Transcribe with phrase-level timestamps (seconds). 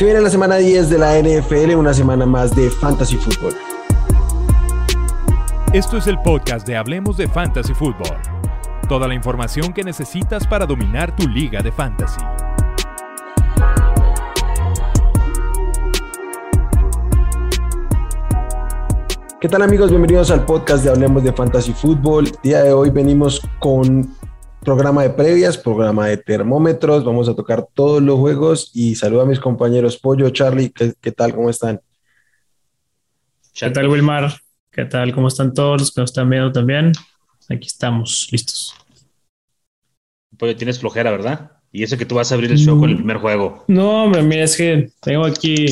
[0.00, 3.54] Se viene la semana 10 de la NFL, una semana más de Fantasy Football.
[5.74, 8.16] Esto es el podcast de Hablemos de Fantasy Football.
[8.88, 12.22] Toda la información que necesitas para dominar tu liga de fantasy.
[19.38, 19.90] ¿Qué tal amigos?
[19.90, 22.32] Bienvenidos al podcast de Hablemos de Fantasy Football.
[22.42, 24.16] día de hoy venimos con
[24.60, 27.04] programa de previas, programa de termómetros.
[27.04, 30.70] Vamos a tocar todos los juegos y saludo a mis compañeros Pollo, Charlie.
[30.70, 31.34] ¿Qué, tal?
[31.34, 31.80] ¿Cómo están?
[33.54, 34.32] ¿Qué tal, Wilmar?
[34.70, 35.14] ¿Qué tal?
[35.14, 36.92] ¿Cómo están todos los que nos están viendo también?
[37.48, 38.74] Aquí estamos, listos.
[40.36, 41.52] Pollo, tienes flojera, ¿verdad?
[41.72, 43.64] Y eso que tú vas a abrir el show con el primer juego.
[43.68, 45.66] No, mira, es que tengo aquí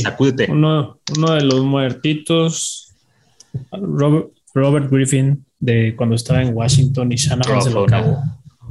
[0.49, 2.95] Uno, uno de los muertitos,
[3.73, 8.23] Robert, Griffin, de cuando estaba en Washington y Shanahan se lo acabó.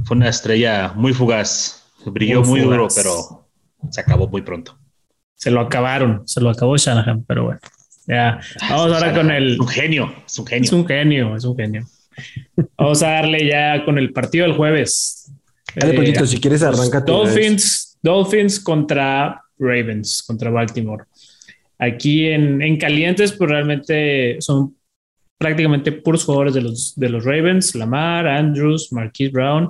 [0.08, 1.84] Fue una estrella muy fugaz.
[2.06, 3.50] Brilló muy, duro, pero
[3.90, 4.80] se acabó muy pronto.
[5.36, 7.60] Se lo acabaron, se lo acabó Shanahan, pero bueno.
[8.08, 8.40] Ya,
[8.70, 9.56] vamos ahora con el.
[9.56, 10.64] Es un genio, es un genio.
[10.64, 11.86] Es un genio, es un genio.
[12.78, 15.30] Vamos a darle ya con el partido del jueves.
[15.76, 21.04] Dale, eh, si quieres, arranca Dolphins, Dolphins contra Ravens, contra Baltimore.
[21.78, 24.74] Aquí en, en calientes, pues realmente son
[25.38, 29.70] prácticamente puros jugadores de los, de los Ravens, Lamar, Andrews, Marquise Brown.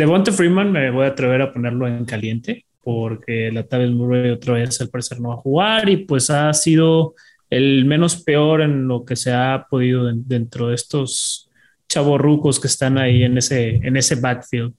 [0.00, 4.54] Devonta Freeman me voy a atrever a ponerlo en caliente porque la Tavis Murray otra
[4.54, 7.14] vez al parecer no va a jugar y pues ha sido
[7.50, 11.50] el menos peor en lo que se ha podido dentro de estos
[11.86, 14.72] chavorrucos que están ahí en ese, en ese backfield.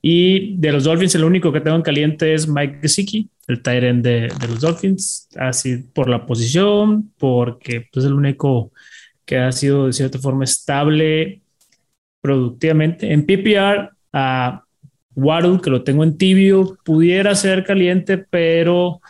[0.00, 3.82] Y de los Dolphins, el único que tengo en caliente es Mike Gesicki, el tight
[3.82, 8.72] de, de, los Dolphins, así por la posición, porque pues, es el único
[9.26, 11.42] que ha sido de cierta forma estable
[12.22, 13.12] productivamente.
[13.12, 14.64] En PPR, a
[15.14, 19.00] Waddle, que lo tengo en tibio, pudiera ser caliente, pero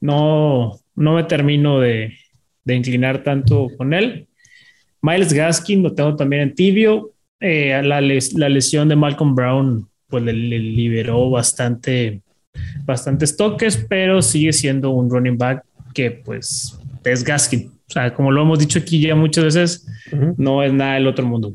[0.00, 2.14] no, no me termino de,
[2.64, 4.26] de inclinar tanto con él.
[5.00, 7.12] Miles Gaskin lo tengo también en tibio.
[7.40, 12.20] Eh, la, la, lesión de Malcolm Brown pues le, liberó bastante,
[12.84, 17.66] bastantes toques, pero sigue siendo un running back que pues es Gaskin.
[17.66, 19.86] O sea, como lo hemos dicho aquí ya muchas veces,
[20.36, 21.52] no es nada del otro mundo.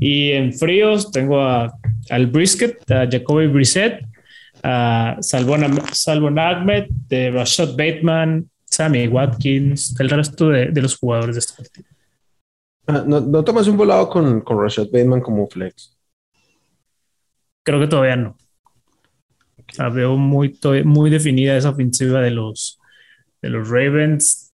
[0.00, 1.72] Y en fríos tengo a,
[2.08, 4.04] al Brisket, a Jacoby Brissett,
[4.62, 11.36] a Salvon, Salvon Ahmed, de Rashad Bateman, Sammy Watkins, el resto de, de los jugadores
[11.36, 11.86] de este partido.
[12.86, 15.96] Ah, ¿no, ¿no, tomas un volado con, con Rashad Bateman como flex?
[17.62, 18.36] Creo que todavía no.
[19.92, 22.80] veo muy, muy definida esa ofensiva de los,
[23.42, 24.52] de los Ravens.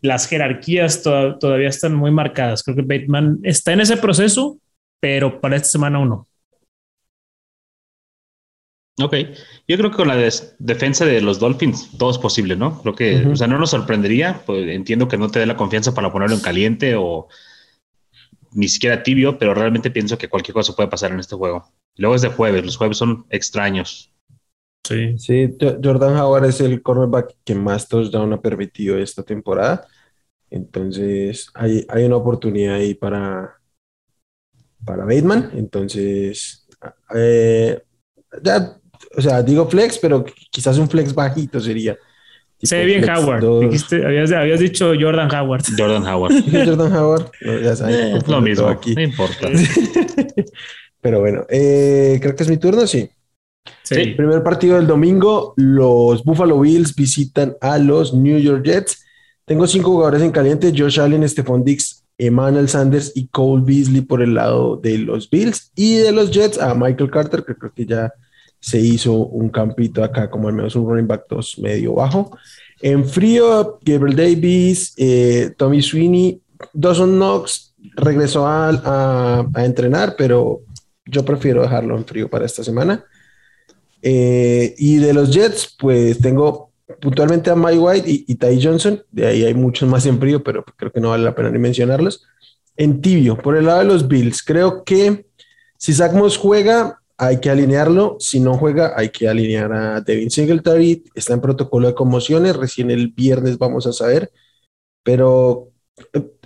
[0.00, 2.62] Las jerarquías todavía están muy marcadas.
[2.62, 4.58] Creo que Bateman está en ese proceso,
[5.04, 6.26] pero para esta semana uno.
[8.98, 9.14] Ok,
[9.68, 12.80] yo creo que con la defensa de los Dolphins todo es posible, ¿no?
[12.80, 15.92] Creo que, o sea, no nos sorprendería, pues entiendo que no te dé la confianza
[15.92, 17.28] para ponerlo en caliente o
[18.52, 21.70] ni siquiera tibio, pero realmente pienso que cualquier cosa puede pasar en este juego.
[21.96, 24.10] Luego es de jueves, los jueves son extraños.
[24.84, 25.18] Sí.
[25.18, 29.86] Sí, Jordan Howard es el cornerback que más touchdown ha permitido esta temporada.
[30.48, 33.60] Entonces, hay, hay una oportunidad ahí para,
[34.84, 35.50] para Bateman.
[35.54, 36.66] Entonces,
[37.14, 37.80] eh,
[38.42, 38.76] ya,
[39.16, 41.96] o sea, digo flex, pero quizás un flex bajito sería.
[42.62, 43.44] Se ve bien Howard.
[44.06, 45.64] habías, dicho Jordan Howard.
[45.76, 46.34] Jordan Howard.
[46.50, 47.30] Jordan Howard.
[47.62, 48.94] ya saben, lo mismo aquí.
[48.94, 49.48] No importa.
[51.00, 53.10] pero bueno, eh, creo que es mi turno, sí.
[53.82, 53.94] Sí.
[53.94, 59.04] El primer partido del domingo, los Buffalo Bills visitan a los New York Jets.
[59.44, 64.22] Tengo cinco jugadores en caliente: Josh Allen, Stephon Dix, Emmanuel Sanders y Cole Beasley por
[64.22, 67.86] el lado de los Bills y de los Jets a Michael Carter, que creo que
[67.86, 68.12] ya
[68.60, 72.36] se hizo un campito acá, como al menos un running back 2 medio bajo.
[72.80, 76.40] En frío, Gabriel Davis, eh, Tommy Sweeney,
[76.72, 80.62] Dawson Knox regresó a, entrenar, pero
[81.06, 83.04] yo prefiero dejarlo en frío para esta semana.
[84.00, 86.70] Eh, y de los Jets, pues tengo
[87.00, 89.02] puntualmente a Mike White y, Ty Johnson.
[89.10, 91.58] De ahí hay muchos más en frío, pero creo que no vale la pena ni
[91.58, 92.24] mencionarlos.
[92.76, 95.26] En tibio, por el lado de los Bills, creo que
[95.78, 98.16] si Zach Moss juega, hay que alinearlo.
[98.18, 101.04] Si no juega, hay que alinear a Devin Singletary.
[101.14, 102.56] Está en protocolo de conmociones.
[102.56, 104.32] Recién el viernes vamos a saber.
[105.02, 105.70] Pero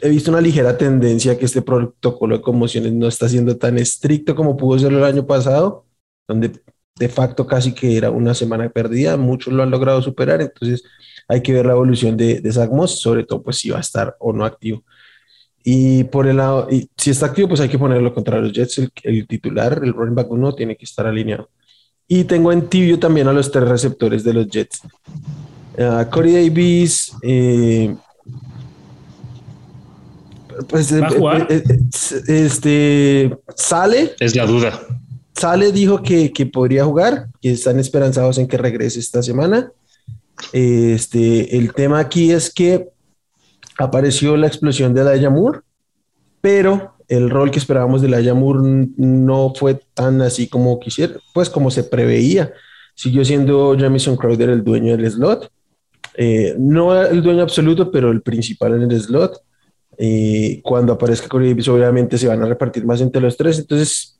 [0.01, 4.35] he visto una ligera tendencia que este protocolo de conmociones no está siendo tan estricto
[4.35, 5.87] como pudo ser el año pasado,
[6.27, 6.53] donde
[6.99, 10.83] de facto casi que era una semana perdida, muchos lo han logrado superar, entonces
[11.29, 13.83] hay que ver la evolución de, de Zach Moss, sobre todo pues si va a
[13.83, 14.83] estar o no activo.
[15.71, 18.91] Y por el lado, y si está activo, pues hay que ponerlo contra los Jets,
[19.03, 21.51] el, titular, el running back uno, tiene que estar alineado.
[22.07, 24.81] Y tengo en tibio también a los tres receptores de los Jets.
[26.11, 27.13] Corey Davis.
[27.23, 27.95] Eh,
[30.69, 31.47] pues, ¿Va a jugar?
[31.51, 34.15] eh, eh, este sale.
[34.19, 34.81] Es la duda.
[35.39, 39.71] Sale dijo que, que podría jugar, que están esperanzados en que regrese esta semana.
[40.53, 42.89] Este, el tema aquí es que
[43.79, 45.61] apareció la explosión de Elijah Moore,
[46.41, 51.49] pero el rol que esperábamos de Elijah Moore no fue tan así como quisiera, pues
[51.49, 52.53] como se preveía.
[52.97, 55.53] Siguió siendo Jamison Crowder el dueño del slot.
[56.17, 59.41] Eh, no el dueño absoluto, pero el principal en el slot.
[59.97, 63.61] Eh, cuando aparezca Corey Davis, obviamente se van a repartir más entre los tres.
[63.61, 64.18] Entonces,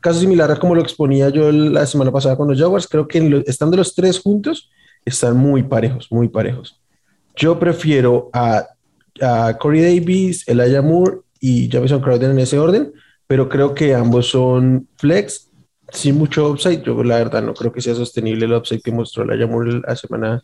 [0.00, 3.20] caso similar a como lo exponía yo la semana pasada con los Jaguars, creo que
[3.20, 4.70] lo- estando los tres juntos,
[5.04, 6.80] están muy parejos, muy parejos.
[7.36, 8.66] Yo prefiero a,
[9.20, 12.92] a Corey Davis, Elijah Moore y Jamison Crowder en ese orden,
[13.26, 15.48] pero creo que ambos son flex,
[15.92, 16.82] sin mucho upside.
[16.82, 19.96] Yo la verdad no creo que sea sostenible el upside que mostró Elijah Moore la
[19.96, 20.42] semana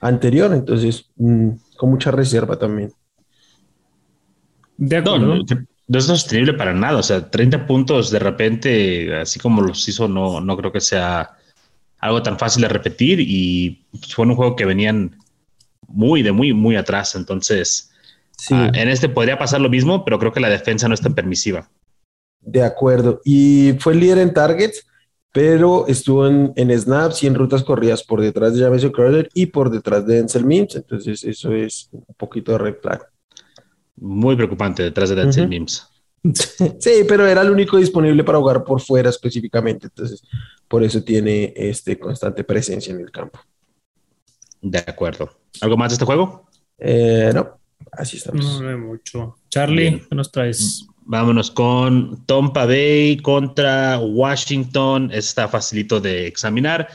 [0.00, 2.92] anterior, entonces mm, con mucha reserva también.
[4.78, 5.36] De No, acuerdo.
[5.36, 5.44] no,
[5.88, 6.98] no es sostenible para nada.
[6.98, 11.36] O sea, 30 puntos de repente, así como los hizo, no, no creo que sea
[11.98, 13.20] algo tan fácil de repetir.
[13.20, 13.84] Y
[14.14, 15.16] fue un juego que venían
[15.88, 17.14] muy, de muy, muy atrás.
[17.14, 17.90] Entonces,
[18.36, 21.00] Sí, ah, en este podría pasar lo mismo, pero creo que la defensa no es
[21.00, 21.68] tan permisiva.
[22.40, 23.20] de acuerdo.
[23.24, 24.86] Y fue el líder en targets,
[25.32, 29.46] pero estuvo en, en snaps y en rutas corridas por detrás de Jamison Crowder y
[29.46, 33.02] por detrás de Denzel Mims, entonces eso es un poquito de red flag.
[33.96, 35.50] Muy preocupante detrás de Denzel Ujú.
[35.50, 35.88] Mims.
[36.80, 40.24] Sí, pero era el único disponible para jugar por fuera específicamente, entonces
[40.66, 43.38] por eso tiene este constante presencia en el campo.
[44.60, 45.30] De acuerdo.
[45.60, 46.48] ¿Algo más de este juego?
[46.78, 47.58] Eh, no,
[47.92, 48.60] así estamos.
[48.60, 49.36] No hay mucho.
[49.48, 50.06] Charlie, Bien.
[50.08, 50.86] ¿qué nos traes?
[51.02, 55.10] Vámonos con Tampa Bay contra Washington.
[55.12, 56.88] Está facilito de examinar.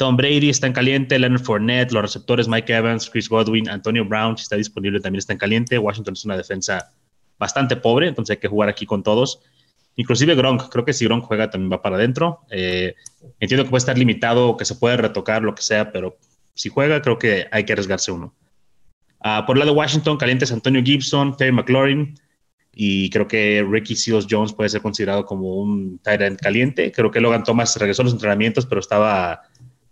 [0.00, 4.34] Tom Brady está en caliente, Leonard Fournette, los receptores Mike Evans, Chris Godwin, Antonio Brown,
[4.34, 5.76] si está disponible, también está en caliente.
[5.76, 6.90] Washington es una defensa
[7.38, 9.42] bastante pobre, entonces hay que jugar aquí con todos.
[9.96, 12.40] Inclusive Gronk, creo que si Gronk juega también va para adentro.
[12.50, 12.94] Eh,
[13.40, 16.16] entiendo que puede estar limitado, que se puede retocar, lo que sea, pero
[16.54, 18.34] si juega, creo que hay que arriesgarse uno.
[19.20, 22.14] Ah, por el lado de Washington, calientes Antonio Gibson, Terry McLaurin,
[22.72, 26.90] y creo que Ricky Seals Jones puede ser considerado como un tight end caliente.
[26.90, 29.42] Creo que Logan Thomas regresó a los entrenamientos, pero estaba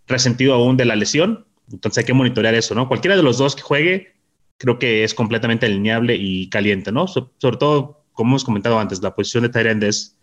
[0.09, 1.45] resentido aún de la lesión.
[1.71, 2.87] Entonces hay que monitorear eso, ¿no?
[2.87, 4.13] Cualquiera de los dos que juegue,
[4.57, 7.07] creo que es completamente alineable y caliente, ¿no?
[7.07, 10.17] So- sobre todo, como hemos comentado antes, la posición de end es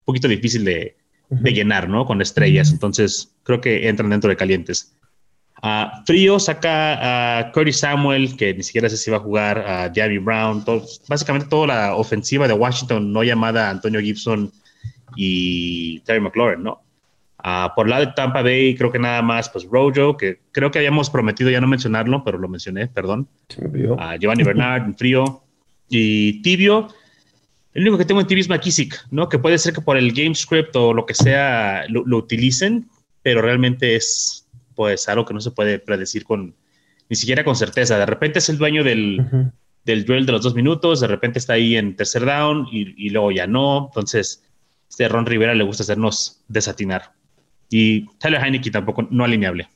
[0.00, 0.96] un poquito difícil de,
[1.28, 2.06] de llenar, ¿no?
[2.06, 2.70] Con estrellas.
[2.72, 4.96] Entonces creo que entran dentro de calientes.
[5.62, 9.90] Ah, frío saca a Curtis Samuel, que ni siquiera sé si va a jugar, a
[9.94, 14.52] Javi Brown, todos- básicamente toda la ofensiva de Washington, no llamada Antonio Gibson
[15.16, 16.83] y Terry McLaurin, ¿no?
[17.46, 20.78] Ah, por lado de Tampa Bay, creo que nada más, pues Rojo, que creo que
[20.78, 23.28] habíamos prometido ya no mencionarlo, pero lo mencioné, perdón.
[23.98, 25.42] A Giovanni Bernard, en frío.
[25.90, 26.88] Y tibio,
[27.74, 29.28] el único que tengo en tibio es McKissick, ¿no?
[29.28, 32.88] Que puede ser que por el game script o lo que sea lo, lo utilicen,
[33.22, 36.54] pero realmente es, pues, algo que no se puede predecir con,
[37.10, 37.98] ni siquiera con certeza.
[37.98, 39.22] De repente es el dueño del,
[39.84, 43.10] del drill de los dos minutos, de repente está ahí en tercer down y, y
[43.10, 43.88] luego ya no.
[43.90, 44.42] Entonces,
[44.88, 47.12] este Ron Rivera le gusta hacernos desatinar.
[47.76, 49.66] Y Tyler Heineke tampoco, no alineable.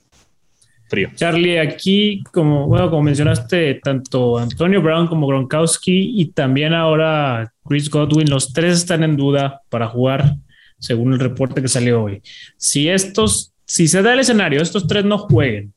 [0.89, 1.09] Frío.
[1.17, 7.91] Charlie, aquí, como, bueno, como mencionaste, tanto Antonio Brown como Gronkowski y también ahora Chris
[7.91, 10.37] Godwin, los tres están en duda para jugar,
[10.79, 12.23] según el reporte que salió hoy.
[12.57, 15.73] Si estos, si se da el escenario, estos tres no jueguen,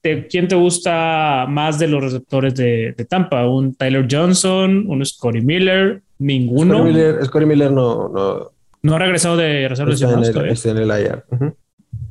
[0.00, 3.44] ¿te- ¿quién te gusta más de los receptores de, de Tampa?
[3.48, 4.84] ¿Un Tyler Johnson?
[4.86, 6.00] ¿Un Scotty Miller?
[6.18, 6.76] ¿Ninguno?
[6.76, 10.52] Scotty Miller, Scotty Miller no, no No ha regresado de reserva está, en el, todavía.
[10.52, 11.24] está en el IR.
[11.30, 11.56] Ujú.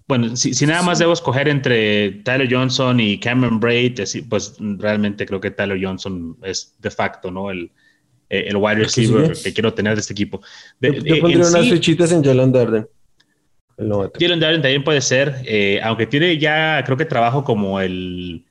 [0.07, 4.55] Bueno, si, si nada más debo escoger entre Tyler Johnson y Cameron Braid, así, pues
[4.59, 7.49] realmente creo que Tyler Johnson es de facto, ¿no?
[7.49, 7.71] El,
[8.29, 10.41] eh, el wide que receiver que quiero tener de este equipo.
[10.79, 12.87] De- Yo, yo pondría en unas sí, fichitas en Jalen Darden.
[13.77, 18.45] Jalen Darden también puede ser, eh, aunque tiene ya, creo que trabajo como el.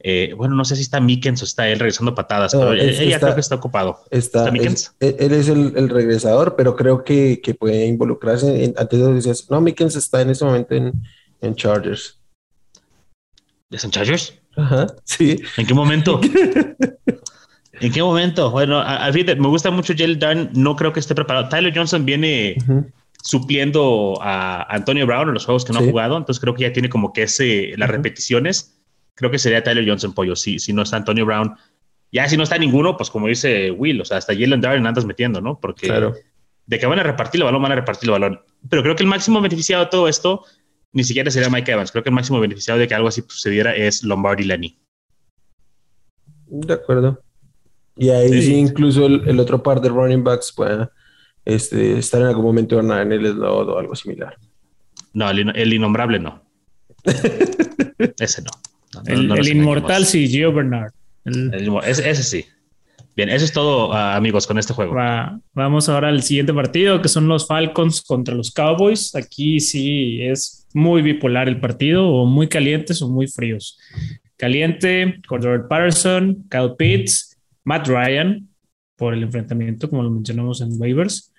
[0.00, 3.00] Eh, bueno, no sé si está Mickens o está él regresando patadas, No, pero es-
[3.00, 4.00] está- creo que está ocupado.
[4.10, 4.94] Está, ¿Está Mickens?
[5.00, 8.64] es- él es el, el regresador, pero creo que, que puede involucrarse.
[8.64, 10.92] En, antes de decías, no, Mickens está en este momento en,
[11.40, 12.20] en Chargers.
[13.70, 14.34] ¿De San Chargers?
[14.56, 15.40] Ajá, sí.
[15.56, 16.20] ¿En qué momento?
[17.80, 18.50] ¿En qué momento?
[18.50, 21.48] Bueno, a- fin, me gusta mucho Jalen Darden, no creo que esté preparado.
[21.48, 22.56] Tyler Johnson viene
[23.22, 25.86] supliendo a Antonio Brown en los juegos que no Sí.
[25.86, 27.96] ha jugado, entonces creo que ya tiene como que ese, las Ujú.
[27.96, 28.74] repeticiones.
[29.18, 31.56] Creo que sería Tyler Johnson, pollo, si, si no está Antonio Brown.
[32.12, 35.04] Ya si no está ninguno, pues como dice Will, o sea, hasta Jalen Darden andas
[35.04, 35.58] metiendo, ¿no?
[35.58, 36.14] Porque Claro.
[36.66, 38.40] de que van a repartir el balón, van a repartir el balón.
[38.70, 40.44] Pero creo que el máximo beneficiado de todo esto
[40.92, 41.90] ni siquiera sería Mike Evans.
[41.90, 44.78] Creo que el máximo beneficiado de que algo así sucediera es Lombardi Lenny.
[46.46, 47.20] De acuerdo.
[47.96, 50.92] Y ahí sí, incluso el, otro par de running backs pueda
[51.44, 54.38] este, estar en algún momento en el slot o algo similar.
[55.12, 56.42] No, el, innombrable no.
[58.18, 58.50] ese no.
[59.06, 60.92] El, inmortal sí, Gio Bernard.
[61.84, 62.44] ese, sí.
[63.16, 64.94] Bien, eso es todo, ah, amigos, con este juego.
[65.52, 69.14] vamos ahora al siguiente partido, que son los Falcons contra los Cowboys.
[69.14, 73.78] Aquí sí es muy bipolar el partido, o muy calientes o muy fríos.
[74.36, 78.48] Caliente, Cordero Patterson, Kyle Pitts, Matt Ryan,
[78.96, 81.32] por el enfrentamiento, como lo mencionamos en waivers.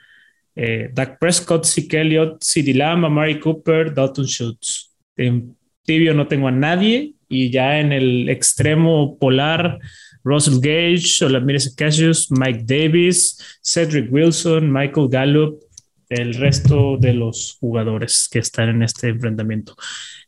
[0.56, 4.92] Eh, Dak Prescott, Zeke Elliott, CeeDee Lamb, Amari Cooper, Dalton Schultz.
[5.16, 9.80] En tibio no tengo a nadie y ya en el extremo polar
[10.24, 15.60] Russell Gage, Olamires Cassius, Mike Davis, Cedric Wilson, Michael Gallup,
[16.10, 19.76] el resto de los jugadores que están en este enfrentamiento.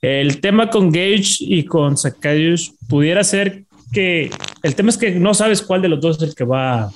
[0.01, 4.29] El tema con Gage y con Zacchaeus pudiera ser que
[4.63, 6.91] el tema es que no sabes cuál de los dos es el que va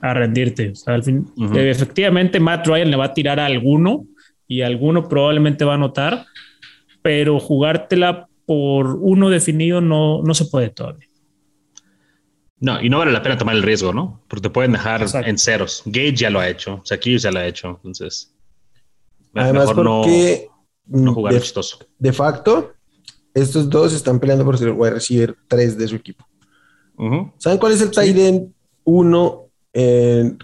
[0.00, 0.72] a rendirte.
[0.86, 4.04] al fin, Efectivamente, Matt Ryan le va a tirar a alguno
[4.46, 6.26] y alguno probablemente va a anotar,
[7.02, 11.06] pero jugártela por uno definido no, no se puede todavía.
[12.60, 14.22] No, y no vale la pena tomar el riesgo, ¿no?
[14.26, 15.82] Porque te pueden dejar en ceros.
[15.84, 18.34] Gage ya lo ha hecho, Shaquille ya lo ha hecho, entonces.
[19.34, 20.48] Además, porque
[20.86, 21.78] no, jugar de, chistoso.
[21.98, 22.72] De facto,
[23.34, 26.26] estos dos están peleando por ser el wide receiver 3 de su equipo.
[27.36, 30.38] ¿Saben cuál es el tight end 1 en,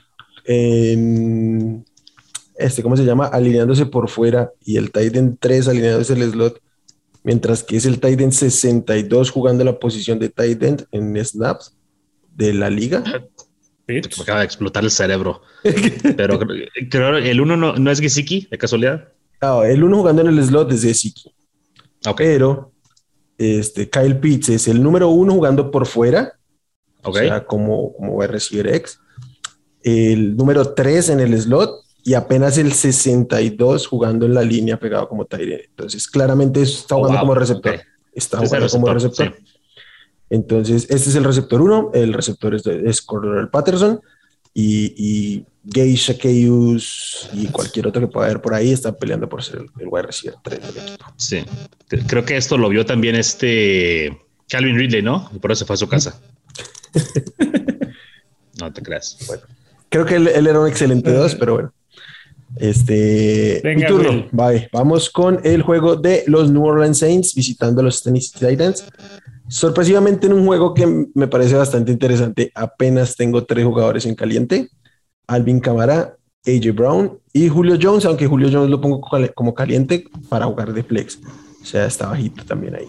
[2.55, 3.29] este, ¿cómo se llama?
[3.29, 6.61] Alineándose por fuera y el tight end 3 alineándose el slot,
[7.25, 11.77] mientras que es el tight end 62 jugando la posición de tight end en snaps
[12.37, 13.03] de la liga.
[13.87, 15.43] Me acaba de explotar el cerebro.
[16.17, 16.39] Pero
[16.91, 19.09] creo el uno no, es Gesicki, de casualidad.
[19.43, 21.35] No, el uno jugando en el slot es Gesicki.
[22.17, 22.73] Pero
[23.39, 26.39] este, Kyle Pitts es el número uno jugando por fuera.
[27.03, 28.99] O sea, como, como a recibir X.
[29.83, 35.09] El número tres en el slot y apenas el 62 jugando en la línea pegado
[35.09, 35.65] como Tyre.
[35.71, 37.81] Entonces, claramente está jugando oh, como receptor.
[38.13, 39.35] Está jugando como receptor.
[40.29, 44.01] Entonces, este es el receptor 1, el receptor es, es Cordero Patterson
[44.53, 49.43] y, y Gay Shakeus y cualquier otro que pueda haber por ahí están peleando por
[49.43, 51.07] ser el, wide receiver 3 del equipo.
[51.17, 51.43] Sí,
[52.07, 55.31] creo que esto lo vio también este Calvin Ridley, ¿no?
[55.35, 56.21] Y por eso fue a su casa.
[58.61, 59.19] no te creas.
[59.27, 59.43] Bueno,
[59.89, 61.73] creo que él, era un excelente 2, pero bueno.
[62.57, 64.27] Este, mi turno.
[64.73, 68.87] Vamos con el juego de los New Orleans Saints visitando a los Tennessee Titans.
[69.49, 74.71] Sorpresivamente en un juego que me parece bastante interesante, apenas tengo tres jugadores en caliente.
[75.27, 79.01] Alvin Camara, AJ Brown y Julio Jones, aunque Julio Jones lo pongo
[79.35, 81.19] como caliente para jugar de flex.
[81.63, 82.89] O sea, está bajito también ahí.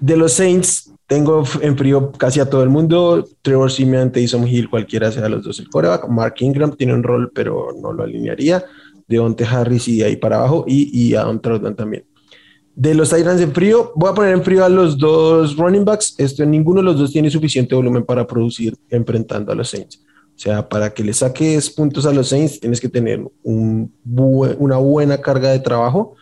[0.00, 3.26] De los Saints, tengo en frío casi a todo el mundo.
[3.42, 6.06] Trevor Simeon, Taysom Hill, cualquiera sea los dos el coreback.
[6.08, 8.64] Mark Ingram tiene un rol, pero no lo alinearía.
[9.08, 10.64] Deonte Harris y ahí para abajo.
[10.68, 12.04] Y, y Adam Troutman también.
[12.78, 16.14] De los Titans en frío, voy a poner en frío a los dos running backs.
[16.16, 20.04] Esto, ninguno de los dos tiene suficiente volumen para producir enfrentando a los Saints.
[20.38, 25.18] O sea, para que le saques puntos a los Saints, tienes que tener una buena
[25.18, 26.14] carga de trabajo,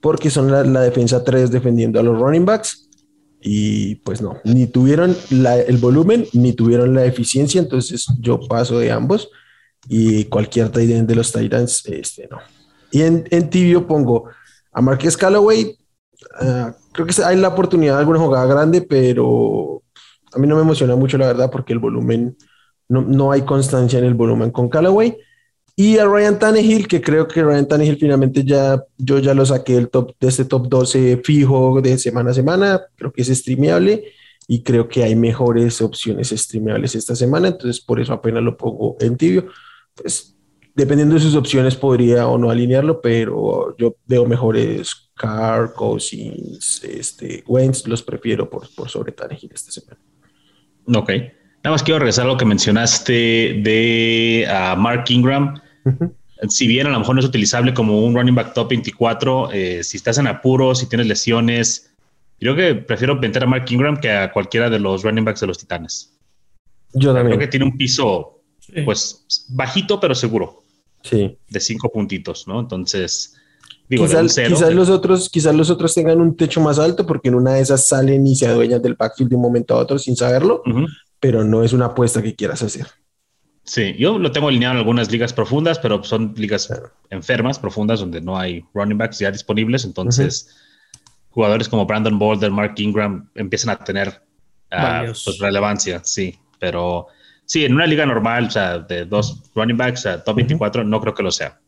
[0.00, 2.83] porque son la, defensa 3 defendiendo a los running backs.
[3.46, 7.60] Y pues no, ni tuvieron el volumen, ni tuvieron la eficiencia.
[7.60, 9.28] Entonces yo paso de ambos.
[9.86, 12.38] Y cualquier tight de los Titans, este no.
[12.90, 14.30] Y en, en tibio pongo
[14.72, 15.76] a Marquez Callaway,
[16.40, 19.82] Ah, creo que hay la oportunidad de alguna jugada grande, pero
[20.32, 22.36] a mí no me emociona mucho, la verdad, porque el volumen,
[22.88, 25.16] no, no hay constancia en el volumen con Callaway.
[25.76, 29.74] Y a Ryan Tannehill, que creo que Ryan Tannehill finalmente ya, yo ya lo saqué
[29.74, 34.04] del top, de este top 12 fijo de semana a semana, creo que es streameable
[34.46, 38.96] y creo que hay mejores opciones streameables esta semana, entonces por eso apenas lo pongo
[39.00, 39.48] en tibio.
[39.94, 40.36] Pues
[40.76, 47.42] dependiendo de sus opciones podría o no alinearlo, pero yo veo mejores Carr, Cousins, este,
[47.46, 50.00] Wentz, los prefiero por, por sobre Tannehill esta semana.
[50.86, 51.10] Ok.
[51.64, 53.12] Nada más quiero regresar a lo que mencionaste
[53.62, 55.54] de uh, Mark Ingram.
[56.48, 59.84] Si bien a lo mejor no es utilizable como un running back top 24, eh,
[59.84, 61.92] si estás en apuro, si tienes lesiones,
[62.38, 65.46] creo que prefiero meter a Mark Ingram que a cualquiera de los running backs de
[65.46, 66.12] los Titanes.
[66.92, 67.36] Yo también.
[67.36, 68.40] Creo que tiene un piso,
[68.84, 70.62] pues, bajito, pero seguro.
[71.02, 71.36] Sí.
[71.48, 72.60] De cinco puntitos, ¿no?
[72.60, 73.34] Entonces,
[73.88, 77.60] quizás, los otros, quizás los otros tengan un techo más alto porque en una de
[77.60, 80.62] esas salen y se adueñan del backfield de un momento a otro sin saberlo,
[81.20, 82.86] pero no es una apuesta que quieras hacer.
[83.64, 86.68] Sí, yo lo tengo alineado en algunas ligas profundas, pero son ligas
[87.08, 89.86] enfermas, profundas, donde no hay running backs ya disponibles.
[89.86, 90.54] Entonces,
[91.30, 94.22] jugadores como Brandon Boulder, Mark Ingram empiezan a tener
[94.70, 96.38] uh, pues, relevancia, sí.
[96.58, 97.06] Pero
[97.46, 101.00] sí, en una liga normal, o sea, de dos running backs, a top 24, no
[101.00, 101.58] creo que lo sea.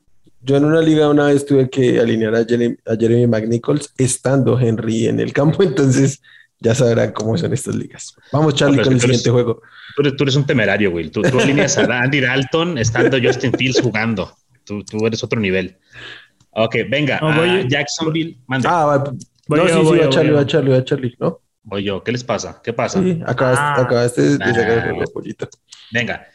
[0.42, 4.60] Yo en una liga una vez tuve que alinear a Jeremy, a Jeremy McNichols estando
[4.60, 6.20] Henry en el campo, entonces
[6.60, 8.14] ya sabrán cómo son estas ligas.
[8.32, 9.62] Vamos, Charlie, con el siguiente juego.
[9.96, 11.10] Tú eres, un temerario, güey.
[11.10, 14.34] Tú, alineas a Andy Dalton estando Justin Fields jugando.
[14.64, 15.76] Tú, eres otro nivel.
[16.50, 17.20] Ok, venga.
[17.68, 18.38] Jacksonville.
[18.64, 19.12] Ah, va,
[19.48, 21.40] no, sí, sí, a Charlie, a Charlie, a Charlie, ¿no?
[21.62, 22.02] Voy yo.
[22.02, 22.60] ¿Qué les pasa?
[22.62, 23.00] ¿Qué pasa?
[23.00, 24.54] Sí, acabaste, de ah.
[24.54, 25.48] sacar el pollito.
[25.92, 26.26] Venga.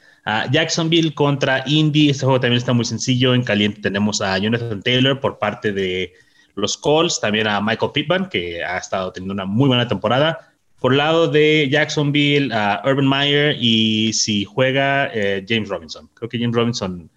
[0.51, 2.09] Jacksonville contra Indy.
[2.09, 3.33] Este juego también está muy sencillo.
[3.33, 6.13] En caliente tenemos a Jonathan Taylor por parte de
[6.55, 10.51] los Colts, también a Michael Pittman, que ha estado teniendo una muy buena temporada.
[10.79, 16.09] Por el lado de Jacksonville, a Urban Meyer y si juega eh, James Robinson.
[16.13, 17.09] Creo que James Robinson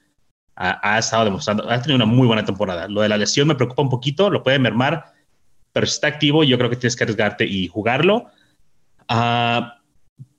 [0.57, 2.89] ha, estado demostrando, ha tenido una muy buena temporada.
[2.89, 5.13] Lo de la lesión me preocupa un poquito, lo puede mermar,
[5.73, 8.27] pero si está activo, yo creo que tienes que arriesgarte y jugarlo.
[9.09, 9.81] Ah,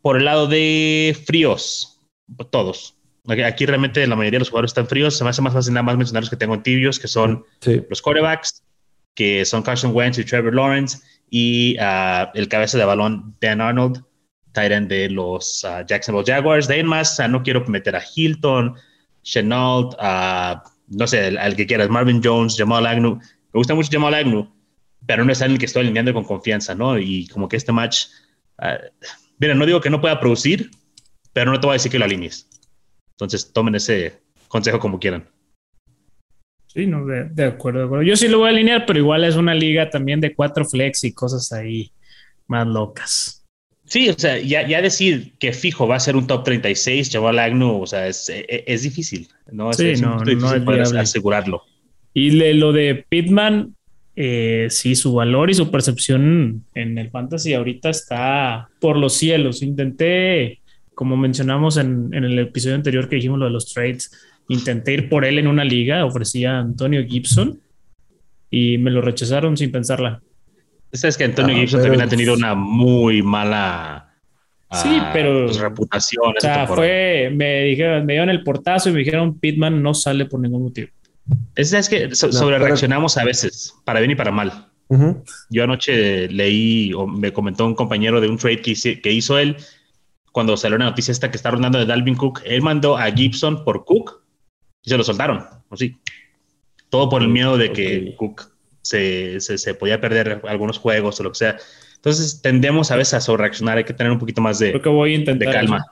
[0.02, 2.00] por el lado de fríos,
[2.52, 2.96] todos.
[3.28, 5.18] Aquí realmente la mayoría de los jugadores están fríos.
[5.18, 7.44] Se me hace más fácil nada más mencionar los que tengo tibios, que son
[7.90, 8.64] los quarterbacks,
[9.16, 14.04] que son Carson Wentz y Trevor Lawrence, y uh, el cabeza de balón Dan Arnold,
[14.54, 16.68] Titan de los uh, Jacksonville Jaguars.
[16.68, 18.76] De ahí más, no quiero meter a Hilton,
[19.24, 19.96] Chenault,
[20.88, 23.16] no sé, al, que quieras, Marvin Jones, Jamal Agnew.
[23.16, 24.48] Me gusta mucho Jamal Agnew,
[25.06, 27.00] pero no es el que estoy alineando con confianza, ¿no?
[27.00, 28.06] Y como que este match,
[29.40, 30.70] mira, no digo que no pueda producir,
[31.34, 32.48] pero no te voy a decir que lo alinees.
[33.12, 35.28] Entonces tomen ese consejo como quieran.
[36.76, 39.38] Sí, no, de, acuerdo, de, acuerdo, Yo sí lo voy a alinear, pero igual es
[39.38, 41.90] una liga también de cuatro flex y cosas ahí
[42.48, 43.46] más locas.
[43.86, 47.40] Sí, o sea, ya, ya decir que fijo va a ser un top 36, Chaval
[47.40, 49.72] Agnew, o sea, es, e, es, difícil, ¿no?
[49.72, 51.64] Sí, no, no es asegurarlo.
[52.14, 53.74] Y lo de Pitman,
[54.18, 59.62] eh, sí, su valor y su percepción en el fantasy ahorita está por los cielos.
[59.62, 60.60] Intenté,
[60.94, 64.12] como mencionamos en, en el episodio anterior que dijimos lo de los trades,
[64.48, 67.60] Intenté ir por él en una liga, ofrecía a Antonio Gibson
[68.50, 70.22] y me lo rechazaron sin pensarla.
[70.92, 74.06] Es que Antonio ah, Gibson también ha tenido una muy mala
[74.72, 76.34] sí, ah, pero, pues, reputación.
[76.38, 80.26] O sea, fue, me dijeron, me dieron el portazo y me dijeron, Pitman no sale
[80.26, 80.90] por ningún motivo.
[81.56, 84.68] Es, es que sobre reaccionamos a veces, para bien y para mal.
[85.50, 89.58] Yo anoche leí o me comentó un compañero de un trade que, que hizo él
[90.32, 92.42] cuando salió la noticia esta que está rondando de Dalvin Cook.
[92.46, 94.22] Él mandó a Gibson por Cook
[94.86, 95.98] y se lo soltaron, así.
[96.90, 98.50] Todo por el miedo de que Cook
[98.82, 101.58] se, se, podía perder algunos juegos o lo que sea.
[101.96, 105.14] Entonces tendemos a veces a sobrereaccionar, hay que tener un poquito más de, que voy
[105.14, 105.86] a intentar de calma.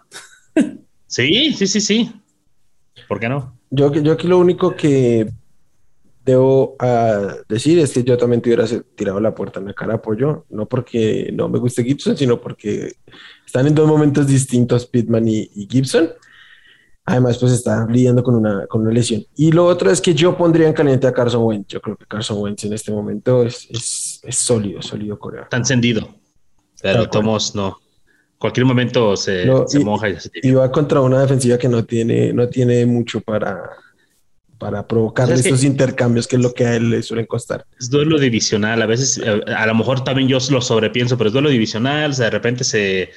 [1.08, 2.12] sí, sí, sí, sí.
[3.08, 3.58] ¿Por qué no?
[3.72, 5.28] Yo, yo aquí lo único que
[6.24, 9.96] debo ah, decir es que yo también te hubiera tirado la puerta en la cara
[9.96, 12.94] apoyo, no porque no me guste Gibson, sino porque
[13.44, 16.12] están en dos momentos distintos, Pitman y Gibson.
[17.06, 19.26] Además, pues está lidiando con una, con una lesión.
[19.36, 21.68] Y lo otro es que yo pondría en caliente a Carson Wentz.
[21.68, 25.46] Yo creo que Carson Wentz en este momento es, es, es sólido, sólido coreano.
[25.46, 26.08] Está encendido.
[26.82, 27.78] Pero Tomos no.
[28.38, 32.34] Cualquier momento se, se moja y se Y va contra una defensiva que no tiene,
[32.34, 33.70] no tiene mucho para,
[34.58, 37.66] para provocar estos intercambios, que es lo que a él le suelen costar.
[37.80, 38.82] Es duelo divisional.
[38.82, 42.12] A veces, eh, a lo mejor también yo lo sobrepienso, pero es duelo divisional.
[42.12, 43.12] O sea, de repente se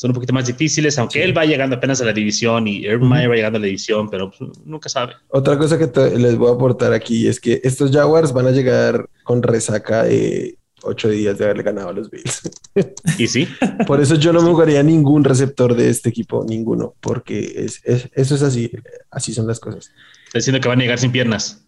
[0.00, 3.28] son un poquito más difíciles, aunque él va llegando apenas a la división y Urban
[3.28, 5.12] va llegando a la división, pero pues, nunca sabe.
[5.28, 9.10] Otra cosa que les voy a aportar aquí es que estos Jaguars van a llegar
[9.24, 12.48] con resaca de ocho días de haberle ganado a los Bills.
[13.18, 13.46] ¿Y sí?
[13.86, 18.34] Por eso yo no me jugaría ningún receptor de este equipo, ninguno, porque es, eso
[18.36, 18.70] es así,
[19.10, 19.92] así son las cosas.
[20.28, 21.62] Está diciendo que van a llegar sin piernas.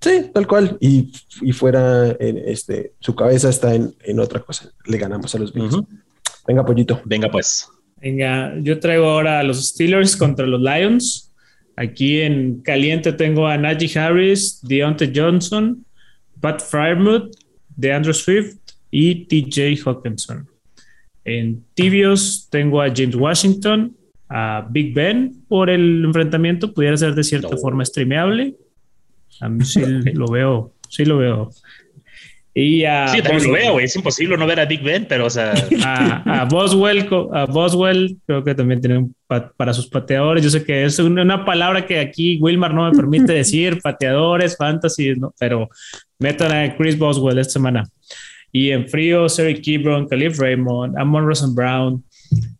[0.00, 0.78] Sí, tal cual.
[0.80, 1.12] Y,
[1.42, 4.70] y fuera, en este, su cabeza está en, en, otra cosa.
[4.86, 5.76] Le ganamos a los Bills.
[6.46, 7.00] Venga, pollito.
[7.04, 7.68] Venga, pues.
[8.00, 11.32] Venga, yo traigo ahora a los Steelers contra los Lions.
[11.76, 15.84] Aquí en caliente tengo a Najee Harris, Deontay Johnson,
[16.40, 17.34] Pat Fryermuth,
[17.76, 18.56] DeAndre Swift
[18.90, 20.48] y TJ Hawkinson.
[21.24, 23.94] En tibios tengo a James Washington,
[24.28, 28.54] a Big Ben por el enfrentamiento, pudiera ser de cierta forma streameable.
[29.40, 29.80] A mí sí
[30.14, 31.50] lo veo, sí lo veo
[32.58, 35.30] y a sí, también lo veo, Es imposible no ver a Big Ben, pero o
[35.30, 35.52] sea.
[35.84, 40.42] A, a, Boswell, a Boswell, creo que también tiene para sus pateadores.
[40.42, 45.14] Yo sé que es una, palabra que aquí Wilmar no me permite decir, pateadores, fantasy,
[45.16, 45.34] ¿no?
[45.38, 45.68] pero
[46.18, 47.86] metan a Chris Boswell esta semana.
[48.50, 52.02] Y en frío, Serry Kibron, Calif Raymond, Amon Rosen Brown,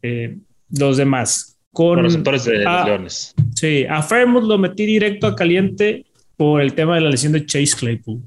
[0.02, 0.36] eh,
[0.78, 1.56] los demás.
[1.72, 3.34] Con, los sectores de a, Leones.
[3.54, 6.04] Sí, a Fairmouth lo metí directo a caliente
[6.36, 8.20] por el tema de la lesión de Chase Claypool.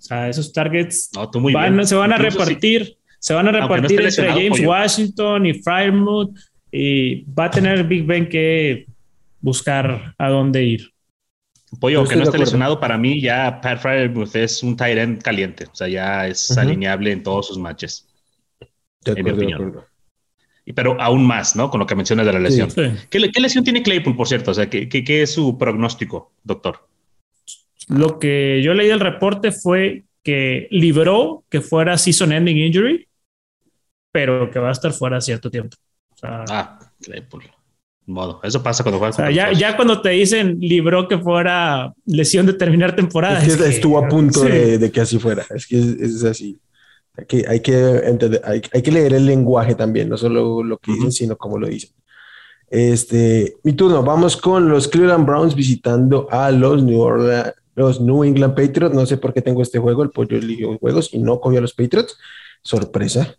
[0.00, 5.44] O sea, esos targets se van a repartir, se van a repartir entre James Washington
[5.44, 6.34] y Fairmouth
[6.72, 8.86] y va a tener Big Ben que
[9.42, 10.90] buscar a dónde ir.
[11.78, 15.66] Pollo, que no esté lesionado, para mí ya Pat Fryermuth es un tight end caliente.
[15.66, 18.08] O sea, ya es alineable en todos sus matches.
[19.04, 19.80] en mi opinión.
[20.74, 21.70] pero aún más, ¿no?
[21.70, 22.70] Con lo que mencionas de la lesión.
[23.08, 24.50] ¿Qué, lesión tiene Claypool, por cierto?
[24.50, 26.88] O sea, ¿qué, qué, es su pronóstico, doctor?
[27.88, 33.08] Lo que yo leí del reporte fue que libró que fuera season ending injury,
[34.12, 35.76] pero que va a estar fuera cierto tiempo.
[36.22, 37.44] ah, Claypool
[38.10, 38.40] modo.
[38.42, 39.16] Eso pasa cuando juegas.
[39.34, 43.42] ya, ya, cuando te dicen libró que fuera lesión de terminar temporada.
[43.42, 45.46] Es que, estuvo a punto de, que así fuera.
[45.50, 46.58] Es que es, así.
[47.16, 50.92] Hay que, hay, que entender, hay, que leer el lenguaje también, no solo lo que
[50.92, 51.90] dicen, sino cómo lo dicen.
[52.68, 58.24] Este, mi turno, vamos con los Cleveland Browns visitando a los New Orleans, los New
[58.24, 58.94] England Patriots.
[58.94, 61.62] No sé por qué tengo este juego, el pollo eligió juegos y no cogió a
[61.62, 62.18] los Patriots.
[62.62, 63.36] Sorpresa.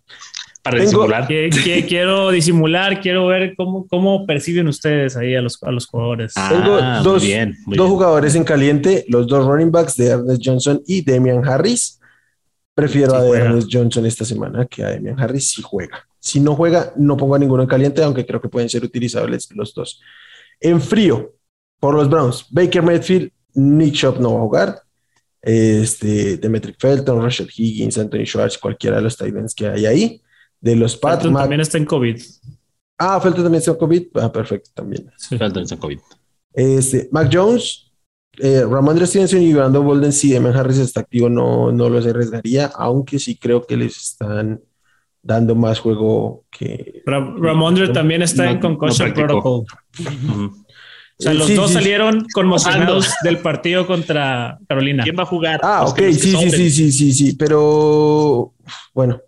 [0.63, 1.27] Para disimular.
[1.87, 6.33] quiero disimular, quiero ver cómo, cómo perciben ustedes ahí a los, a los jugadores.
[6.35, 7.23] Ah, Tengo dos,
[7.65, 11.99] dos jugadores en caliente, los dos running backs de Ernest Johnson y Damian Harris.
[12.75, 16.07] Prefiero a Ernest Johnson esta semana que a Damian Harris si juega.
[16.19, 19.49] Si no juega, no pongo a ninguno en caliente, aunque creo que pueden ser utilizables
[19.55, 19.99] los dos.
[20.59, 21.33] En frío,
[21.79, 24.81] por los Browns, Baker Mayfield, Nick Shop no va a jugar.
[25.41, 30.21] Este, Demetric Felton, Rashad Higgins, Anthony Schwartz, cualquiera de los Titans que hay ahí
[30.59, 31.23] de los Pats.
[31.23, 32.21] también está en COVID.
[32.97, 34.03] Ah, Felton también está en COVID.
[34.15, 35.11] Ah, perfecto, también.
[35.17, 35.99] Felton está en COVID.
[36.53, 37.91] Este, Mac Jones,
[38.37, 42.67] eh, Ramondre Stevenson y Brandon Bolden, si Eman Harris está activo, no, no los arriesgaría,
[42.75, 44.61] aunque sí creo que les están
[45.23, 47.01] dando más juego que.
[47.05, 49.65] Ramondre también está en Concussion Protocol.
[51.21, 55.03] O sea, los dos salieron conmocionados del partido contra Carolina.
[55.03, 55.59] ¿Quién va a jugar?
[55.61, 58.55] Ah, ok, sí, sí, sí, sí, sí, sí, pero
[58.91, 59.21] bueno,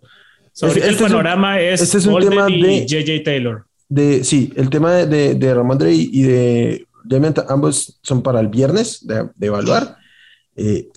[0.60, 3.64] este, el panorama es, este es un tema de JJ Taylor.
[3.88, 9.06] De, sí, el tema de, de, Ramondre y, de Demian, ambos son para el viernes
[9.06, 9.96] de, evaluar.
[10.56, 10.88] Eh,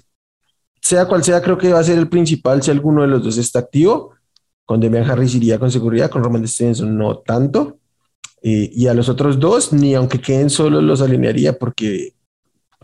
[0.81, 3.37] sea cual sea, creo que va a ser el principal si alguno de los dos
[3.37, 4.15] está activo.
[4.65, 7.76] Con Demian Harris iría con seguridad, con Roman Stevenson no tanto.
[8.49, 12.13] Eh, y a los otros dos, ni aunque queden solos, los alinearía porque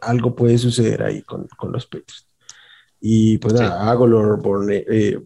[0.02, 2.28] algo puede suceder ahí con, con los Patriots.
[3.00, 5.18] Y pues nada, Agolor, Bourne, eh,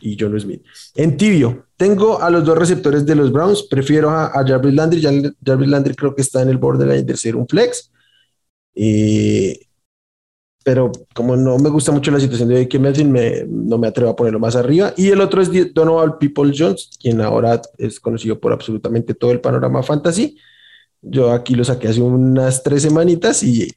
[0.00, 0.62] y John Smith.
[0.94, 3.64] En tibio, tengo a los dos receptores de los Browns.
[3.64, 5.02] Prefiero a, Jarvis Landry.
[5.44, 7.90] Jarvis Landry creo que está en el borderline de ser un flex.
[10.64, 14.10] Pero como no me gusta mucho la situación de que Melvin, me, no me atrevo
[14.10, 14.94] a ponerlo más arriba.
[14.96, 19.40] Y el otro es Donovan People Jones, quien ahora es conocido por absolutamente todo el
[19.40, 20.38] panorama fantasy.
[21.02, 23.70] Yo aquí lo saqué hace unas tres semanitas y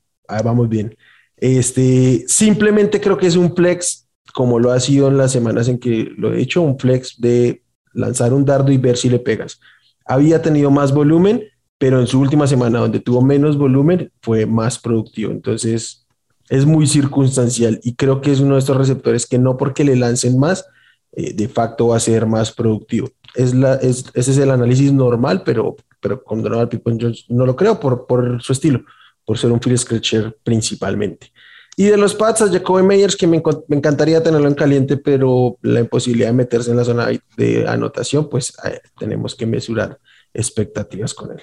[0.43, 0.95] vamos bien.
[1.36, 5.80] Este, simplemente creo que es un flex como lo ha sido en las semanas en
[5.80, 9.60] que lo he hecho, un flex de lanzar un dardo y ver si le pegas.
[10.06, 11.43] Había tenido más volumen,
[11.78, 15.32] pero en su última semana, donde tuvo menos volumen, fue más productivo.
[15.32, 16.06] Entonces,
[16.49, 19.95] es muy circunstancial y creo que es uno de estos receptores que no porque le
[19.95, 20.65] lancen más,
[21.13, 23.10] eh, de facto va a ser más productivo.
[23.36, 27.45] Es la, es, ese es el análisis normal, pero, pero con Donald Pippen Jones no
[27.45, 28.83] lo creo por, por su estilo,
[29.25, 31.31] por ser un field scratcher principalmente.
[31.79, 35.79] Y de los Pats a Jacoby Meyers, que me, encantaría tenerlo en caliente, pero la
[35.79, 37.07] imposibilidad de meterse en la zona
[37.38, 39.99] de anotación, pues eh, tenemos que mesurar
[40.33, 41.41] expectativas con él.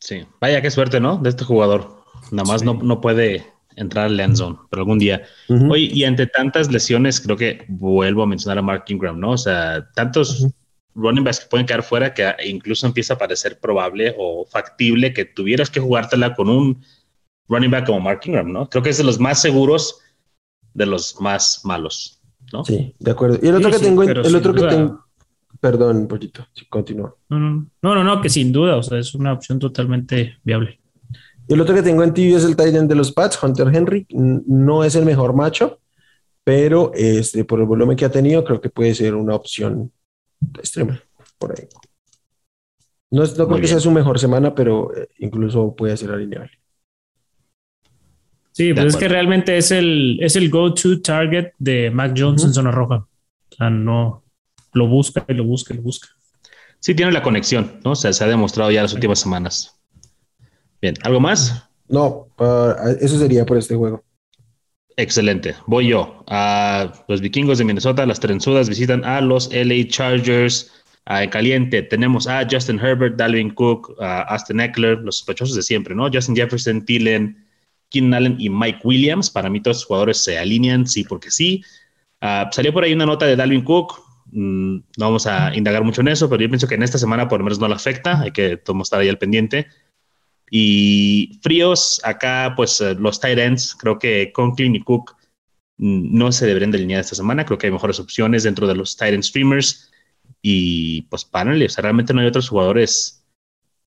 [0.00, 1.18] Sí, vaya qué suerte, ¿no?
[1.18, 2.02] De este jugador.
[2.32, 5.22] Nada más no, no, puede entrar al end zone, pero algún día.
[5.48, 9.32] Oye, y ante tantas lesiones, creo que vuelvo a mencionar a Mark Ingram, ¿no?
[9.32, 10.46] O sea, tantos
[10.94, 15.24] running backs que pueden quedar fuera que incluso empieza a parecer probable o factible que
[15.24, 16.82] tuvieras que jugártela con un
[17.48, 18.68] running back como Mark Ingram, ¿no?
[18.68, 20.00] Creo que es de los más seguros
[20.72, 22.20] de los más malos,
[22.52, 22.64] ¿no?
[22.64, 23.38] Sí, de acuerdo.
[23.42, 25.04] Y el otro que tengo, el otro que tengo,
[25.60, 27.14] perdón, un poquito, sí, continúa.
[27.28, 30.80] No, no, no, que sin duda, o sea, es una opción totalmente viable.
[31.46, 34.06] Y el otro que tengo en tibio es el Titan de los Pats, Hunter Henry.
[34.10, 35.80] No es el mejor macho,
[36.42, 39.92] pero este, por el volumen que ha tenido, creo que puede ser una opción
[40.58, 41.00] extrema
[41.38, 41.66] por ahí.
[43.10, 46.50] No, no creo que sea su mejor semana, pero eh, incluso puede ser alineable.
[48.52, 52.54] Sí, pues es que realmente es el, es el go-to target de Mac Jones en
[52.54, 52.96] zona roja.
[53.50, 54.22] O sea, no
[54.72, 56.08] lo busca y lo busca y lo busca.
[56.78, 57.92] Sí, tiene la conexión, ¿no?
[57.92, 59.80] O sea, se ha demostrado ya las últimas semanas.
[60.84, 61.66] Bien, ¿algo más?
[61.88, 62.28] No,
[63.00, 64.04] eso sería por este juego.
[64.98, 65.54] Excelente.
[65.66, 66.22] Voy yo.
[66.28, 70.70] A los vikingos de Minnesota, las trenzudas visitan a los LA Chargers.
[71.06, 76.10] en caliente tenemos a Justin Herbert, Dalvin Cook, Aston Eckler, los sospechosos de siempre, ¿no?
[76.12, 77.42] Justin Jefferson, Thielen,
[77.88, 79.30] Keenan Allen y Mike Williams.
[79.30, 81.64] Para mí todos los jugadores se alinean, sí, porque sí.
[82.20, 84.02] Ah, salió por ahí una nota de Dalvin Cook.
[84.32, 87.26] Mm, no vamos a indagar mucho en eso, pero yo pienso que en esta semana
[87.26, 88.20] por lo menos no le afecta.
[88.20, 89.68] Hay que estar ahí al pendiente.
[90.50, 95.16] Y fríos, acá pues eh, los tight ends, creo que Conklin y Cook
[95.78, 97.44] mm, no se deberían delinear esta semana.
[97.44, 99.90] Creo que hay mejores opciones dentro de los tight end streamers.
[100.42, 103.24] Y pues párale, o sea, realmente no hay otros jugadores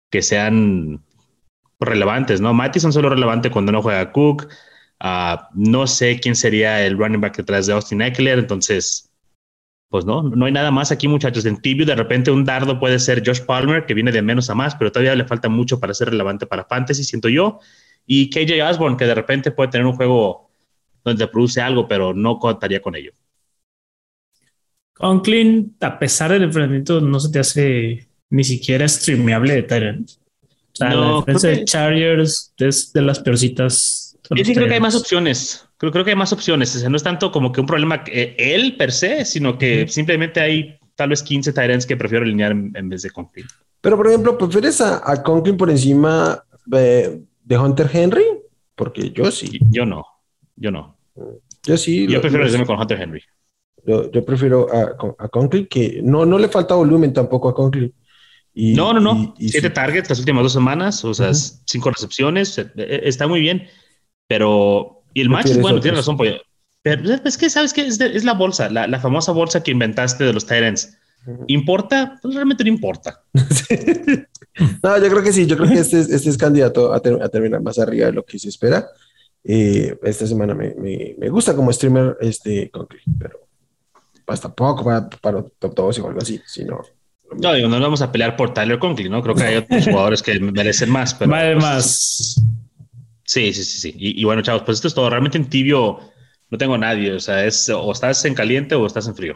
[0.09, 1.03] que sean
[1.79, 2.53] relevantes, ¿no?
[2.53, 4.47] Mattison solo relevante cuando no juega Cook.
[4.99, 9.06] Ah, no sé quién sería el running back detrás de Austin Eckler, entonces,
[9.89, 11.45] pues no, no hay nada más aquí, muchachos.
[11.45, 14.55] En tibio, de repente un dardo puede ser Josh Palmer, que viene de menos a
[14.55, 17.59] más, pero todavía le falta mucho para ser relevante para Fantasy, siento yo.
[18.05, 20.49] Y KJ Osborne, que de repente puede tener un juego
[21.03, 23.13] donde produce algo, pero no contaría con ello.
[24.93, 30.09] Conklin, a pesar del enfrentamiento, no se te hace ni siquiera streameable de Tyrant.
[30.09, 34.17] O sea, la defensa de Chargers es de las peorcitas.
[34.31, 35.66] Yo sí creo que hay más opciones.
[35.77, 36.75] Creo, creo que hay más opciones.
[36.75, 39.87] O sea, no es tanto como que un problema que él per se, sino que
[39.87, 43.45] simplemente hay tal vez 15 Tyrants que prefiero alinear en, vez de Conklin.
[43.81, 48.25] Pero, por ejemplo, ¿prefieres a, a Conklin por encima de, de, Hunter Henry?
[48.75, 49.59] Porque yo sí.
[49.69, 50.05] Yo no.
[50.55, 50.97] Yo no.
[51.63, 52.07] Yo sí.
[52.07, 53.21] Yo prefiero irme con Hunter Henry.
[53.85, 57.93] Yo, yo prefiero a, a Conklin, que no, no le falta volumen tampoco a Conklin.
[58.59, 59.35] Y, no, no, no.
[59.37, 63.67] Siete targets las últimas dos semanas, o sea, cinco recepciones, e, e, está muy bien.
[64.27, 66.35] Pero, y el match es bueno, tienes razón, Pollo.
[66.83, 67.87] Pero es que, ¿sabes qué?
[67.87, 70.95] Es, es la bolsa, la, la, famosa bolsa que inventaste de los Tyrants.
[71.47, 72.19] ¿Importa?
[72.21, 73.23] Pues realmente no importa.
[73.33, 77.63] no, yo creo que sí, yo creo que este, este es candidato a, a, terminar
[77.63, 78.85] más arriba de lo que se espera.
[79.43, 83.39] Eh, esta semana me, me, me, gusta como streamer este Conklin, pero
[84.27, 86.81] hasta poco para, para top 2 o algo así, si no.
[87.41, 89.23] No, digo, no vamos a pelear por Tyler Conklin, ¿no?
[89.23, 91.15] Creo que hay otros jugadores que merecen más.
[91.15, 92.41] Pero, pues, más.
[93.27, 93.93] Sí, sí, sí, sí.
[93.97, 95.09] Y, bueno, chavos, pues esto es todo.
[95.09, 95.99] Realmente en tibio
[96.49, 97.11] no tengo a nadie.
[97.11, 99.35] O sea, es o estás en caliente o estás en frío.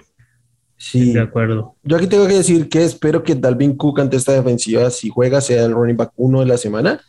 [0.78, 1.76] Sí, de acuerdo.
[1.84, 5.42] Yo aquí tengo que decir que espero que Dalvin Cook ante esta defensiva, si juega,
[5.42, 7.02] sea el running back uno de la semana.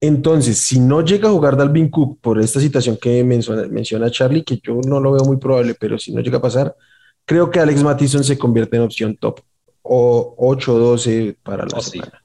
[0.00, 4.44] Entonces, si no llega a jugar Dalvin Cook por esta situación que menciona, menciona Charlie,
[4.44, 6.76] que yo no lo veo muy probable, pero si no llega a pasar,
[7.24, 9.40] creo que Alex Mattison se convierte en opción top
[9.82, 12.22] o 8-12 para la oh, semana.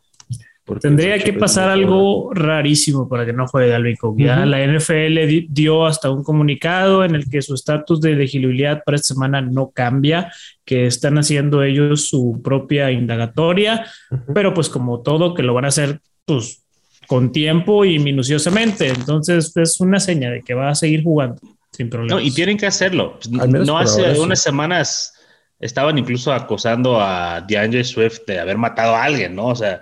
[0.79, 4.17] Tendría que pasar algo rarísimo para que no juegue Dalvin Cook.
[4.19, 8.95] Ya la NFL dio hasta un comunicado en el que su estatus de elegibilidad para
[8.95, 10.31] esta semana no cambia,
[10.63, 13.85] que están haciendo ellos su propia indagatoria,
[14.33, 16.63] pero pues como todo que lo van a hacer pues
[17.07, 18.87] con tiempo y minuciosamente.
[18.87, 22.21] Entonces es una seña de que va a seguir jugando sin problema.
[22.21, 23.19] No, y tienen que hacerlo.
[23.29, 25.13] No hace unas semanas
[25.59, 29.47] estaban incluso acosando a DeAndre Swift de haber matado a alguien, ¿no?
[29.47, 29.81] O sea,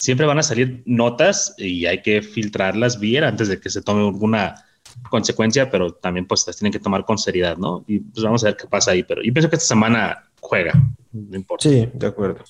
[0.00, 4.00] siempre van a salir notas y hay que filtrarlas bien antes de que se tome
[4.06, 4.54] alguna
[5.08, 7.84] consecuencia, pero también pues las tienen que tomar con seriedad, ¿no?
[7.86, 10.72] Y pues vamos a ver qué pasa ahí, pero yo pienso que esta semana juega,
[11.12, 11.68] no importa.
[11.68, 12.42] Sí, de acuerdo.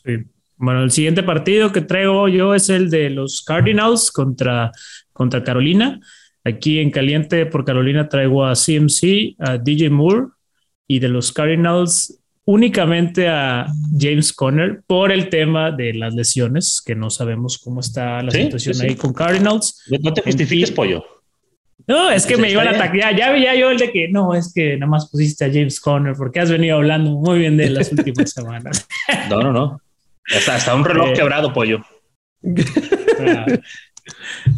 [0.57, 4.71] Bueno, el siguiente partido que traigo yo es el de los Cardinals contra,
[5.13, 6.01] contra Carolina.
[6.45, 10.29] Aquí en caliente por Carolina traigo a CMC, a DJ Moore
[10.87, 12.20] y de los Cardinals
[12.51, 18.23] únicamente a James Conner por el tema de las lesiones, que no sabemos cómo está
[18.23, 19.85] la situación ahí con Cardinals.
[20.03, 21.05] No te justifiques, pollo.
[21.87, 23.17] No, es que me iban a atacar.
[23.17, 26.15] Ya, veía yo el de que no, es que nada más pusiste a James Conner
[26.17, 28.87] porque has venido hablando muy bien de él las últimas semanas.
[29.29, 29.81] No, no, no.
[30.35, 31.81] Hasta, hasta un reloj eh, quebrado, pollo.
[33.23, 33.45] Ah.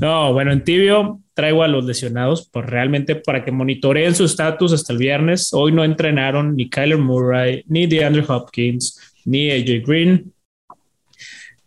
[0.01, 4.73] No, bueno, en tibio traigo a los lesionados, pues realmente para que monitoreen su estatus
[4.73, 5.53] hasta el viernes.
[5.53, 10.33] Hoy no entrenaron ni Kyler Murray, ni DeAndre Hopkins, ni AJ Green.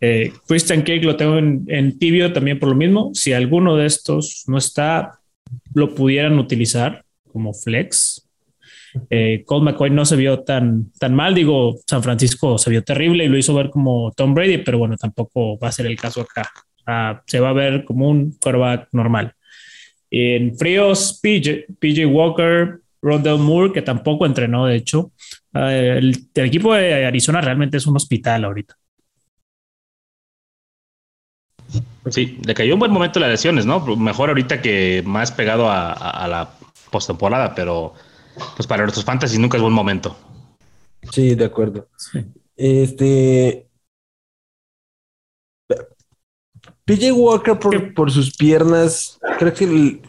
[0.00, 3.10] Eh, Christian Cake lo tengo en, tibio también por lo mismo.
[3.12, 5.18] Si alguno de estos no está,
[5.74, 8.26] lo pudieran utilizar como flex.
[9.10, 13.26] Eh, Colt McCoy no se vio tan, tan mal, digo, San Francisco se vio terrible
[13.26, 16.22] y lo hizo ver como Tom Brady, pero bueno, tampoco va a ser el caso
[16.22, 16.50] acá.
[17.26, 19.35] se va a ver como un quarterback normal.
[20.10, 25.12] En fríos, PJ, PJ Walker, Rondell Moore, que tampoco entrenó, de hecho.
[25.52, 28.76] Ah, el, equipo de Arizona realmente es un hospital ahorita.
[32.10, 33.84] Sí, le cayó un buen momento las lesiones, ¿no?
[33.96, 36.50] Mejor ahorita que más pegado a, la
[36.90, 37.94] postemporada, pero
[38.54, 40.16] pues para nuestros fantasy nunca es buen momento.
[41.10, 41.88] Sí, de acuerdo.
[42.56, 43.65] Este,
[46.86, 47.58] PJ Walker
[47.94, 50.00] por, sus piernas, creo que,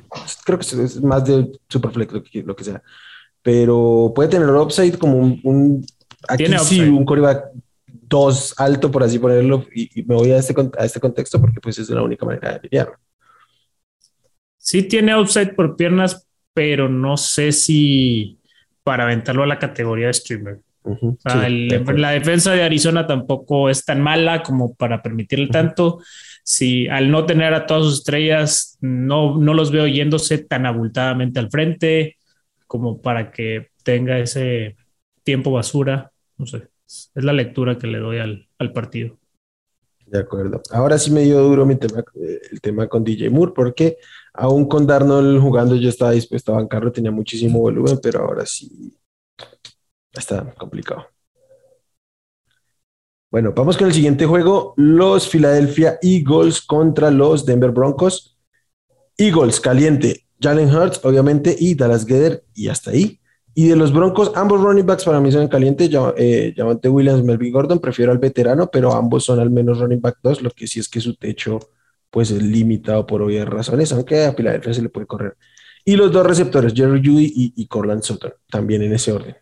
[0.46, 2.84] creo que es más de Superflex lo que, lo que sea,
[3.42, 5.86] pero puede tener upside como un, un
[6.28, 7.46] aquí sí, un coreback
[7.88, 11.80] dos alto, por así ponerlo, y, me voy a este, a este contexto porque pues
[11.80, 12.96] es la única manera de alinearlo.
[14.58, 18.40] Sí tiene upside por piernas, pero no sé si
[18.84, 20.60] para aventarlo a la categoría de streamer.
[21.24, 26.00] la defensa de Arizona tampoco es tan mala como para permitirle tanto.
[26.50, 31.40] Si al no tener a todas sus estrellas, no, no los veo yéndose tan abultadamente
[31.40, 32.16] al frente
[32.68, 34.78] como para que tenga ese
[35.24, 36.10] tiempo basura.
[36.38, 39.18] No sé, es la lectura que le doy al, partido.
[40.06, 40.62] De acuerdo.
[40.72, 42.02] Ahora sí me dio duro mi tema,
[42.50, 43.98] el tema con DJ Moore, porque
[44.32, 48.98] aún con Darnold jugando yo estaba dispuesto a bancarlo, tenía muchísimo volumen, pero ahora sí
[50.14, 51.08] está complicado.
[53.30, 54.74] Bueno, vamos con el siguiente juego.
[54.78, 58.38] Los Philadelphia Eagles contra los Denver Broncos.
[59.18, 60.26] Eagles, caliente.
[60.40, 63.20] Jalen Hurts, obviamente, y Dallas Geder, y hasta ahí.
[63.54, 65.90] Y de los Broncos, ambos running backs para mí son calientes.
[66.18, 70.44] Eh, Williams, Melvin Gordon, prefiero al veterano, pero ambos son al menos running back 2,
[70.44, 71.60] lo que sí es que su techo
[72.10, 75.36] pues es limitado por obvias razones, aunque a Philadelphia se le puede correr.
[75.84, 79.36] Y los dos receptores, Jerry Judy y, y Corland Sutton, también en ese orden.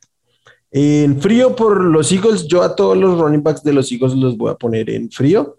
[0.77, 4.35] En frío por los Eagles, yo a todos los running backs de los Eagles los
[4.35, 5.55] voy a poner en frío.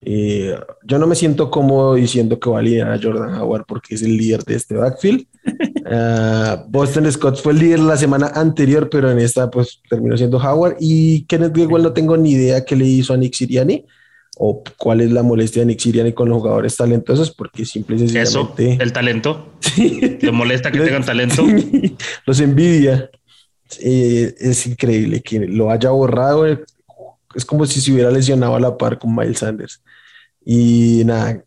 [0.00, 3.94] Eh, yo no me siento cómodo diciendo que va a liderar a Jordan Howard porque
[3.94, 5.24] es el líder de este backfield.
[5.88, 10.38] Ah, Boston Scott fue el líder la semana anterior, pero en esta pues terminó siendo
[10.38, 10.78] Howard.
[10.80, 13.86] Y Kenneth igual no tengo ni idea qué le hizo a Nick Siriani
[14.36, 17.98] o cuál es la molestia de Nick Siriani con los jugadores talentosos, porque simple y
[18.00, 18.72] sencillamente...
[18.72, 19.52] Eso, el talento.
[19.60, 20.18] Sí.
[20.18, 21.46] ¿Te molesta que tengan talento?
[22.26, 23.08] los envidia.
[23.80, 26.46] Eh, es increíble que lo haya borrado.
[27.34, 29.82] Es como si se hubiera lesionado a la par con Miles Sanders.
[30.44, 31.44] Y nada,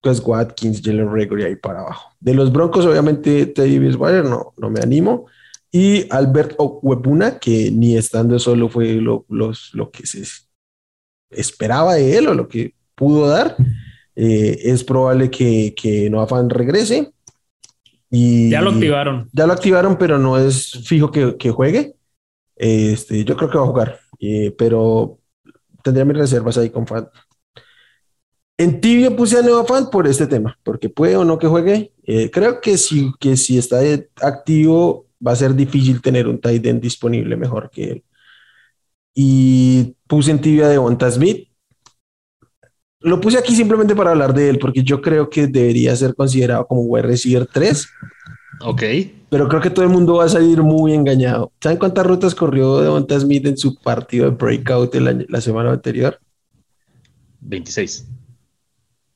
[0.00, 2.10] pues Watkins, Jalen Gregory ahí para abajo.
[2.20, 5.26] De los Broncos, obviamente, Teddy Bridgewater no, no me animo.
[5.70, 10.22] Y Albert Webuna, que ni estando solo fue lo, lo que se
[11.30, 13.56] esperaba de él o lo que pudo dar.
[14.16, 17.12] Eh, es probable que, que Noah regrese
[18.50, 19.28] ya lo activaron.
[19.32, 21.96] Ya lo activaron, pero no es fijo que, juegue.
[22.56, 25.18] Este, yo creo que va a jugar, eh, pero
[25.82, 27.08] tendría mis reservas ahí con Fan.
[28.56, 31.92] En tibio puse a Nueva Fan por este tema, porque puede o no que juegue.
[32.04, 33.80] Eh, creo que si, que si está
[34.20, 38.04] activo, va a ser difícil tener un tight end disponible mejor que él.
[39.14, 41.48] Y puse en tibia de Bonta Smith.
[43.04, 46.66] Lo puse aquí simplemente para hablar de él, porque yo creo que debería ser considerado
[46.66, 47.86] como wide receiver 3.
[48.62, 48.82] Ok.
[49.28, 51.52] Pero creo que todo el mundo va a salir muy engañado.
[51.60, 54.94] ¿Saben cuántas rutas corrió Devonta Smith en su partido de breakout
[55.28, 56.18] la semana anterior?
[57.42, 58.08] 26.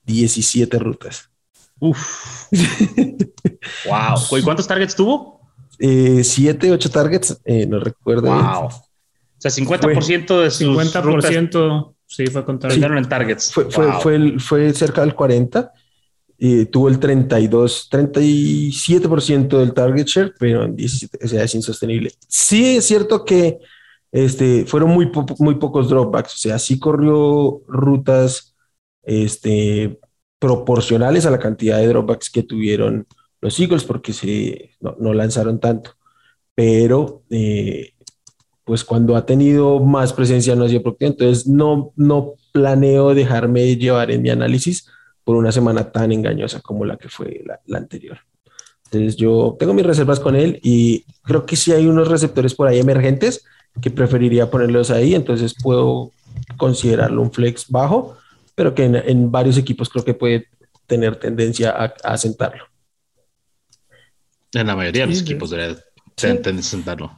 [0.04, 1.30] 17 rutas.
[1.78, 2.46] Uf.
[3.86, 4.38] wow.
[4.38, 5.40] ¿Y cuántos targets tuvo?
[5.78, 8.28] Eh, siete, ocho targets, eh, no recuerdo.
[8.34, 8.66] Wow.
[8.66, 8.80] O
[9.38, 11.94] sea, 50% de sus 50%.
[12.08, 13.52] Sí, fue contra en targets.
[13.52, 15.72] Fue, fue, fue, cerca del 40.
[16.38, 22.12] Y tuvo el 32, 37% del target share, pero en 17, o sea, es insostenible.
[22.28, 23.58] Sí es cierto que
[24.12, 28.54] este, fueron muy, muy pocos dropbacks, o sea, sí corrió rutas
[29.02, 29.98] este,
[30.38, 33.06] proporcionales a la cantidad de dropbacks que tuvieron
[33.40, 35.96] los Eagles, porque se, no, no lanzaron tanto.
[36.54, 37.94] Pero eh,
[38.68, 41.12] pues cuando ha tenido más presencia no ha sido productivo.
[41.12, 44.86] Entonces no, no planeo dejarme llevar en mi análisis
[45.24, 48.18] por una semana tan engañosa como la que fue la, anterior.
[48.84, 52.68] Entonces yo tengo mis reservas con él y creo que sí hay unos receptores por
[52.68, 53.42] ahí emergentes
[53.80, 56.12] que preferiría ponerlos ahí, entonces puedo
[56.58, 58.18] considerarlo un flex bajo,
[58.54, 60.48] pero que en, varios equipos creo que puede
[60.86, 62.64] tener tendencia a, a sentarlo.
[64.52, 65.78] En la mayoría de los equipos debería
[66.14, 67.17] tener tendencia a sentarlo.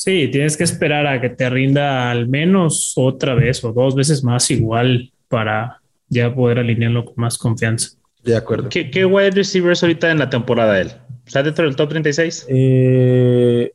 [0.00, 4.24] Sí, tienes que esperar a que te rinda al menos otra vez o dos veces
[4.24, 7.98] más igual para ya poder alinearlo con más confianza.
[8.24, 8.70] De acuerdo.
[8.70, 10.90] ¿Qué, qué wide receivers ahorita en la temporada él?
[11.26, 12.46] ¿Está dentro del top 36?
[12.48, 13.74] Eh,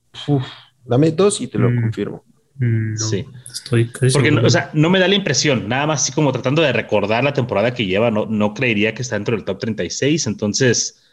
[0.83, 1.81] dame dos y te lo mm.
[1.81, 2.25] confirmo.
[2.55, 3.23] Mm, sí.
[3.51, 6.73] Estoy Porque, o sea, no me da la impresión, nada más así como tratando de
[6.73, 10.25] recordar la temporada que lleva, no, no creería que está dentro del top 36.
[10.25, 11.04] Entonces,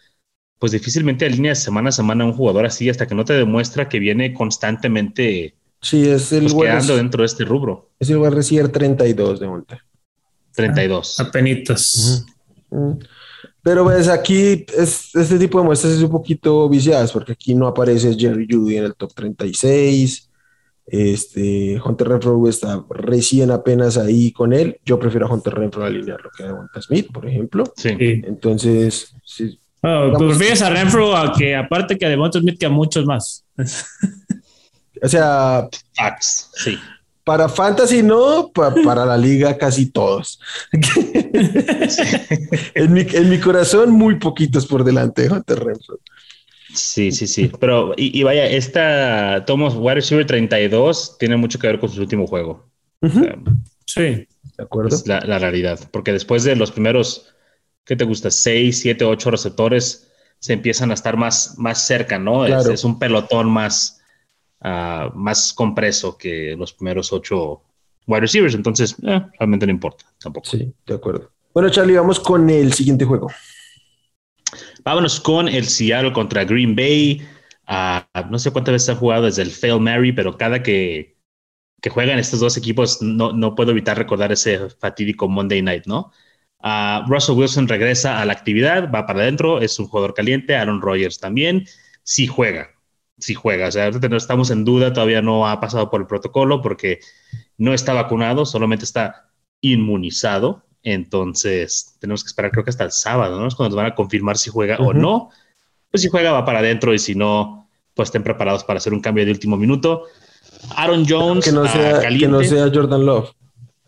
[0.62, 3.88] pues difícilmente alineas semana a semana a un jugador así hasta que no te demuestra
[3.88, 7.90] que viene constantemente sí, es el pues, quedando dentro de este rubro.
[7.98, 9.84] Es el wide receiver 32 de vuelta.
[10.54, 11.18] 32.
[11.18, 12.24] apenitas.
[13.60, 17.66] Pero pues aquí es, este tipo de muestras es un poquito viciadas porque aquí no
[17.66, 20.30] aparece Jerry Judy en el top 36.
[20.86, 24.78] Este, Hunter Renfro está recién apenas ahí con él.
[24.84, 27.64] Yo prefiero a Hunter Renfro alinearlo que a Devonta Smith, por ejemplo.
[27.76, 27.96] Sí.
[27.98, 32.66] Entonces, sí, bueno, pues fíjese a Renfro a que aparte que a Devonta Smith que
[32.66, 33.44] a muchos más.
[35.02, 36.78] o sea, facts, sí.
[37.24, 40.40] para Fantasy no, para la liga casi todos.
[42.74, 45.98] en, mi, corazón, muy poquitos por delante de Hunter Renfro.
[46.74, 47.50] Sí, sí, sí.
[47.60, 52.26] Pero, y, vaya, esta Thomas Wide Receiver 32 tiene mucho que ver con su último
[52.26, 52.64] juego.
[53.86, 54.26] sí,
[54.56, 54.94] de acuerdo.
[54.94, 55.78] Es la, realidad.
[55.90, 57.31] Porque después de los primeros,
[57.84, 58.30] ¿qué te gusta?
[58.30, 62.46] 6, 7, 8 receptores, se empiezan a estar más, más cerca, ¿no?
[62.46, 64.00] Es, un pelotón más,
[64.60, 67.62] uh, más compreso que los primeros 8
[68.06, 68.54] wide receivers.
[68.54, 70.48] Entonces, eh, realmente no importa tampoco.
[70.48, 71.30] Sí, de acuerdo.
[71.54, 73.28] Bueno, Charlie, vamos con el siguiente juego.
[74.84, 77.22] Vámonos con el Seattle contra Green Bay.
[77.68, 81.16] Uh, no sé cuántas veces ha jugado desde el Fail Mary, pero cada que,
[81.80, 86.10] que juegan estos dos equipos no, no puedo evitar recordar ese fatídico Monday Night, ¿no?
[86.62, 90.54] Uh, Russell Wilson regresa a la actividad, va para adentro, es un jugador caliente.
[90.54, 91.66] Aaron Rodgers también,
[92.04, 92.70] sí juega,
[93.18, 93.68] sí juega.
[93.68, 97.00] O sea, no estamos en duda, todavía no ha pasado por el protocolo porque
[97.58, 99.28] no está vacunado, solamente está
[99.60, 100.64] inmunizado.
[100.84, 103.46] Entonces, tenemos que esperar, creo que hasta el sábado, ¿no?
[103.46, 105.30] Es cuando nos van a confirmar si juega o no.
[105.90, 109.00] Pues si juega, va para adentro y si no, pues estén preparados para hacer un
[109.00, 110.04] cambio de último minuto.
[110.76, 113.30] Aaron Jones, que no sea, que no sea Jordan Love.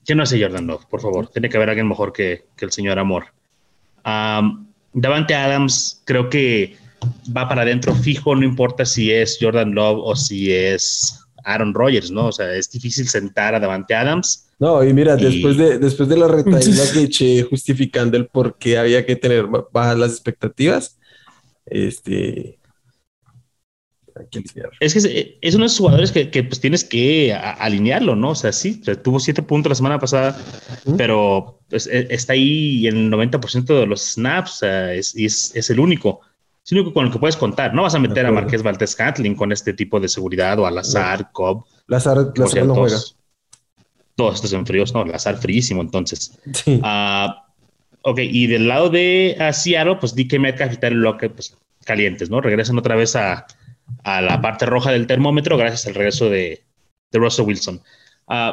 [0.05, 1.29] Que no sea Jordan Love, por favor.
[1.29, 3.27] Tiene que haber alguien mejor que, el señor Amor.
[4.93, 6.77] Davante Adams, creo que
[7.37, 12.11] va para adentro fijo, no importa si es Jordan Love o si es Aaron Rodgers,
[12.11, 12.27] ¿no?
[12.27, 14.47] O sea, es difícil sentar a Davante Adams.
[14.59, 18.79] No, y mira, después de después de la retaíla que eché justificando el por qué
[18.79, 20.99] había que tener bajas las expectativas,
[21.67, 22.59] este
[24.81, 28.31] es que es uno de esos jugadores que, pues tienes que alinearlo, ¿no?
[28.31, 30.39] O sea, sí, tuvo siete puntos la semana pasada,
[30.97, 36.21] pero pues, e, está ahí en el 90% de los snaps, es, es, el único.
[36.65, 37.75] Es el único con el que puedes contar.
[37.75, 40.71] No vas a meter a Marqués Valdez Catlin con este tipo de seguridad o a
[40.71, 41.65] Lazar, Cobb.
[41.89, 42.99] Lazar, Lazar no juega.
[44.17, 46.39] Todos estos en fríos, no, Lazar fríísimo, entonces.
[46.53, 46.81] Sí.
[46.85, 47.49] Ah,
[48.03, 52.41] ok, y del lado de Seattle, pues DK Metcalf y Tyler Lockett, pues calientes, ¿no?
[52.41, 53.47] Regresan otra vez a,
[54.03, 56.63] a la parte roja del termómetro gracias al regreso de,
[57.11, 57.83] de Russell Wilson.
[58.27, 58.53] Uh,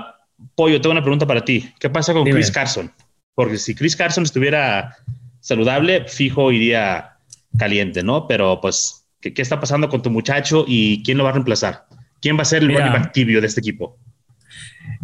[0.55, 1.71] Pollo, tengo una pregunta para ti.
[1.79, 2.91] ¿Qué pasa con Chris Carson?
[3.35, 4.97] Porque si Chris Carson estuviera
[5.39, 7.17] saludable, fijo iría
[7.57, 8.27] caliente, ¿no?
[8.27, 11.85] Pero pues, ¿qué, está pasando con tu muchacho y quién lo va a reemplazar?
[12.21, 13.97] ¿Quién va a ser el running back tibio de este equipo?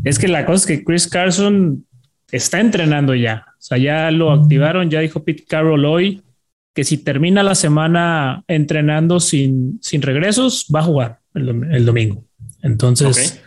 [0.04, 1.86] Es que la cosa es que Chris Carson
[2.32, 3.46] está entrenando ya.
[3.50, 6.22] O sea, ya lo activaron, ya dijo Pete Carroll hoy
[6.78, 12.24] que si termina la semana entrenando sin, sin regresos, va a jugar el, domingo.
[12.62, 13.42] Entonces,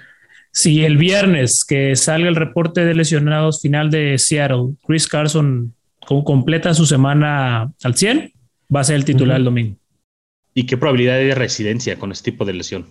[0.50, 6.74] si el viernes que salga el reporte de lesionados final de Seattle, Chris Carson completa
[6.74, 8.32] su semana al 100,
[8.74, 9.76] va a ser el titular el domingo.
[10.52, 12.86] ¿Y qué probabilidad de residencia con este tipo de lesión?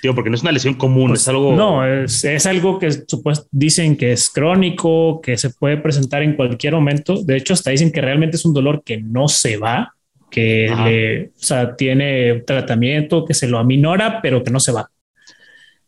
[0.00, 1.54] Tío, porque no es una lesión común, pues, es algo.
[1.54, 6.34] No, es, es algo que supuesto, dicen que es crónico, que se puede presentar en
[6.34, 7.22] cualquier momento.
[7.22, 9.94] De hecho, hasta dicen que realmente es un dolor que no se va,
[10.30, 14.90] que le, o sea, tiene tratamiento, que se lo aminora, pero que no se va.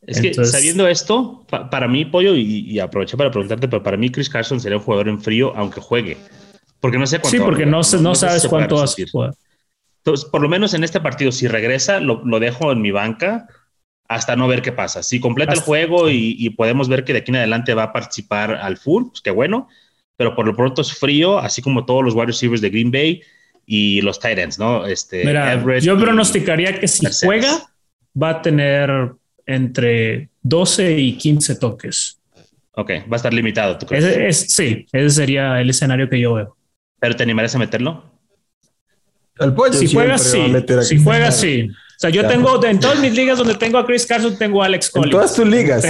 [0.07, 4.31] Es que sabiendo esto, para mí, Pollo, y, aproveché para preguntarte, pero para mí Chris
[4.31, 6.17] Carson sería un jugador en frío, aunque juegue.
[6.81, 7.37] Porque no sé cuánto.
[7.37, 9.35] Sí, porque no, no, sabes cuánto vas a jugar.
[9.99, 13.49] Entonces, por lo menos en este partido, si regresa, lo, lo dejo en mi banca
[14.09, 15.03] hasta no ver qué pasa.
[15.03, 18.55] Si completa el juego y, podemos ver que de aquí en adelante va a participar
[18.55, 19.69] al full, pues qué bueno,
[20.17, 23.23] pero por lo pronto es frío, así como todos los wide receivers de Green Bay
[23.67, 24.87] y los Titans, ¿no?
[24.87, 25.25] Este,
[25.81, 27.71] yo pronosticaría que si juega,
[28.21, 29.13] va a tener
[29.45, 32.21] entre 12 y 15 toques.
[32.73, 34.53] Ok, va a estar limitado, ¿tú crees?
[34.53, 36.57] sí, ese sería el escenario que yo veo.
[37.01, 38.05] ¿Pero te animarías a meterlo?
[39.39, 40.41] El si juega, sí.
[40.83, 41.69] Si juega, sí.
[41.97, 44.67] O sea, yo tengo en todas mis ligas donde tengo a Chris Carson, tengo a
[44.67, 45.07] Alex Collins.
[45.07, 45.83] En todas tus ligas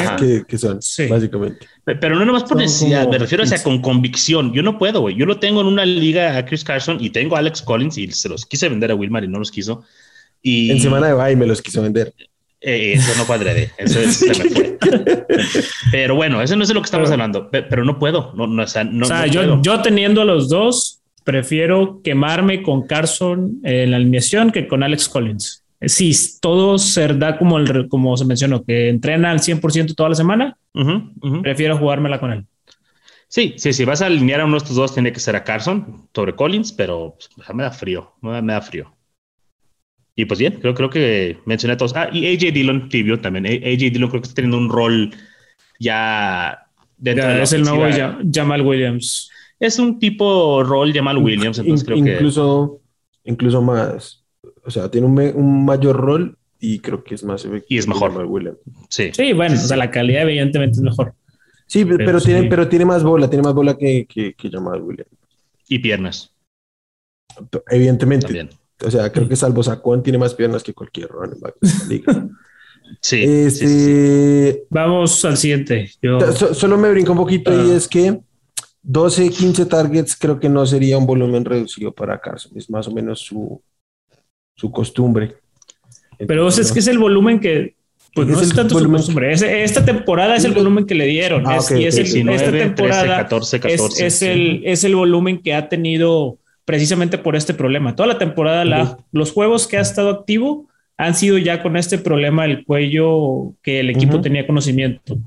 [0.47, 0.79] que, son,
[1.11, 1.67] básicamente.
[1.85, 4.53] Pero no nomás por necesidad, me refiero a sea, con convicción.
[4.53, 5.17] Yo no puedo, güey.
[5.17, 8.13] Yo lo tengo en una liga a Chris Carson y tengo a Alex Collins y
[8.13, 9.83] se los quise vender a Wilmar y no los quiso.
[10.43, 12.15] Y, en semana de bye me los quiso vender.
[12.61, 14.79] Eh, eso no cuadré, eso se me fue.
[15.91, 17.51] Pero bueno, eso no es de lo que estamos hablando.
[17.51, 18.33] Pero no puedo.
[18.37, 22.63] No, no, o sea, no, o sea yo, yo teniendo a los dos, prefiero quemarme
[22.63, 27.89] con Carson en la alineación que con Alex Collins si todo se da como, el,
[27.89, 30.59] como se mencionó, que entrena al 100% toda la semana,
[31.43, 32.47] prefiero jugármela con él.
[33.29, 35.45] Sí, sí, si vas a alinear a uno de estos dos, tiene que ser a
[35.45, 38.95] Carson sobre Collins, pero pues, me da frío, me da, frío.
[40.15, 41.95] Y pues bien, creo, creo que mencioné a todos.
[41.95, 43.47] Ah, y AJ Dillon, tibio también.
[43.47, 45.11] AJ Dillon creo que está teniendo un rol
[45.79, 46.67] ya
[46.97, 47.85] dentro de Es el nuevo
[48.33, 49.31] Jamal Williams.
[49.59, 52.81] Es un tipo rol Jamal Williams, entonces creo incluso,
[53.23, 53.31] que...
[53.31, 54.26] Incluso más
[54.67, 57.67] o sea, tiene un, mayor rol y creo que es más efectivo.
[57.69, 58.13] Y es mejor.
[58.27, 58.59] Williams.
[58.89, 59.11] Sí.
[59.13, 61.15] sí, bueno, o sea, la calidad evidentemente es mejor.
[61.67, 65.11] Sí, pero, tiene, pero tiene más bola, tiene más bola que, que, que Jamal Williams.
[65.69, 66.33] Y piernas.
[67.71, 68.49] Evidentemente.
[68.85, 71.85] O sea, creo que salvo Sacón tiene más piernas que cualquier running back de la
[71.87, 72.29] liga.
[73.01, 75.91] sí, este, Vamos al siguiente.
[76.53, 77.77] solo me brinco un poquito y ah.
[77.77, 78.21] es que
[78.83, 82.53] 12, 15 targets creo que no sería un volumen reducido para Carson.
[82.57, 83.61] Es más o menos su,
[84.57, 85.37] su costumbre.
[86.27, 87.77] Pero es que es el volumen que
[88.15, 89.31] pues no es, tanto su costumbre.
[89.33, 91.47] esta temporada es el volumen que le dieron.
[91.47, 96.39] Ah, y es esta temporada 14, 14, es, el, es el volumen que ha tenido
[96.65, 97.95] precisamente por este problema.
[97.95, 101.99] Toda la temporada, la, los juegos que ha estado activo han sido ya con este
[101.99, 105.19] problema del cuello que el equipo tenía conocimiento.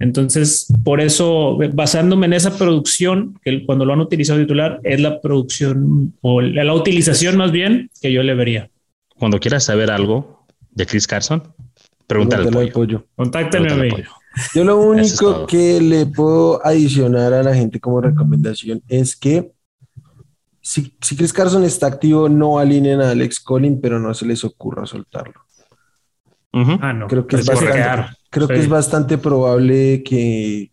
[0.00, 5.20] Entonces, por eso, basándome en esa producción, que cuando lo han utilizado titular, es la
[5.20, 8.70] producción o la, utilización más bien que yo le vería.
[9.18, 11.42] Cuando quieras saber algo de Chris Carson,
[12.06, 13.04] pregúntale al pollo.
[13.14, 13.90] Contáctame a mí.
[14.54, 19.52] Yo lo único que le puedo adicionar a la gente como recomendación es que
[20.62, 24.44] si, si Chris Carson está activo, no alineen a Alex Collin, pero no se les
[24.44, 25.42] ocurra soltarlo.
[26.52, 27.06] Ah, no.
[27.06, 30.70] Creo que, es bastante, creo que es bastante probable que,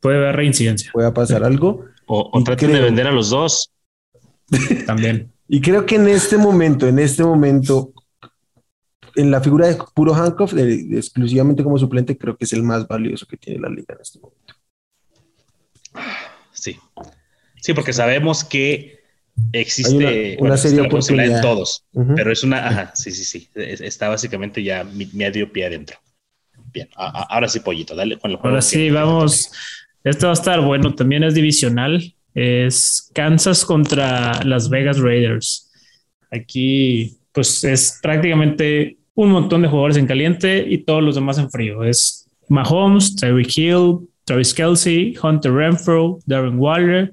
[0.00, 0.90] puede haber reincidencia.
[0.92, 1.84] Pueda pasar algo.
[2.06, 3.72] O, traten de vender a los dos.
[4.86, 5.32] También.
[5.48, 7.92] y creo que en este momento, en este momento,
[9.16, 13.26] en la figura de puro Hancock, exclusivamente como suplente, creo que es el más valioso
[13.26, 14.54] que tiene la liga en este momento.
[16.52, 16.78] Sí.
[17.60, 19.00] Sí, porque sabemos que
[19.52, 21.84] existe una, serie de posibilidad en todos,
[22.14, 25.98] pero es una, ajá, sí, sí, sí, está básicamente ya medio pie adentro.
[26.76, 28.48] Bien, ahora sí, pollito, dale con el juego.
[28.50, 29.50] Ahora sí, vamos.
[30.04, 32.14] Esto va a estar bueno, también es divisional.
[32.34, 35.72] Es Kansas contra Las Vegas Raiders.
[36.30, 41.50] Aquí, pues es prácticamente un montón de jugadores en caliente y todos los demás en
[41.50, 41.82] frío.
[41.82, 47.10] Es Mahomes, Tyreek Hill, Travis Kelsey, Hunter Renfro, Darren Waller,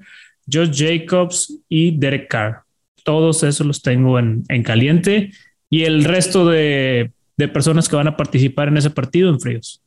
[0.52, 2.64] Josh Jacobs y Derek Carr.
[3.06, 5.32] Todos esos los tengo en, caliente
[5.70, 7.14] y el resto de,
[7.48, 9.82] personas que van a participar en ese partido en fríos.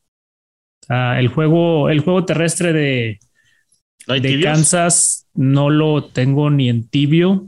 [0.88, 3.18] el, juego, el juego terrestre de,
[4.06, 7.46] de Kansas no lo tengo ni en tibio.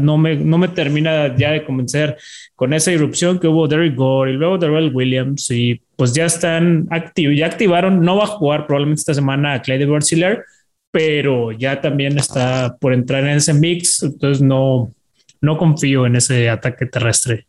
[0.00, 2.16] no, me, no me termina ya de convencer
[2.54, 6.86] con esa irrupción que hubo Derek Gore y luego Darrell Williams y pues ya están
[6.90, 10.42] activos, ya activaron, no va a jugar probablemente esta semana a Clay de
[10.90, 14.92] pero ya también está por entrar en ese mix, entonces no,
[15.40, 17.46] no confío en ese ataque terrestre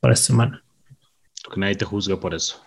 [0.00, 0.62] para esta semana.
[1.52, 2.60] Que nadie te juzga por eso.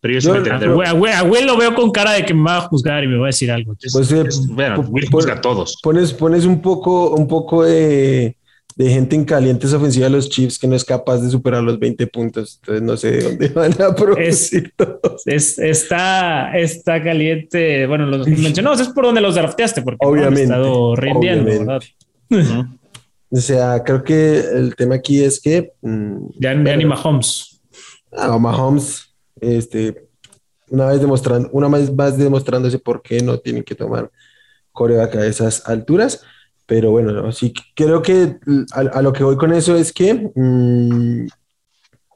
[0.00, 3.02] Pero yo, sí a, Will, lo veo con cara de que me va a juzgar
[3.02, 3.74] y me va a decir algo.
[3.92, 5.78] Pues, eh, bueno, Will juzga a todos.
[5.82, 8.36] Pones, pones un poco, un poco de
[8.76, 11.78] de gente en calientes ofensiva de los Chiefs que no es capaz de superar los
[11.78, 12.60] 20 puntos.
[12.60, 14.72] Entonces no sé de dónde van a producir
[15.24, 17.86] es, está, está caliente.
[17.86, 21.82] Bueno, los mencionamos es por donde los drafteaste, porque obviamente, han estado rindiendo, ¿verdad?
[23.30, 25.72] O sea, creo que el tema aquí es que.
[25.82, 27.60] Mm, ya, ni Mahomes.
[28.12, 30.08] Ah, Mahomes, este,
[30.68, 34.10] una vez demostrando, una vez más demostrándose por qué no tienen que tomar
[34.72, 36.22] coreback a esas alturas.
[36.66, 38.38] Pero bueno, sí, creo que
[38.72, 41.28] a, lo que voy con eso es que mm,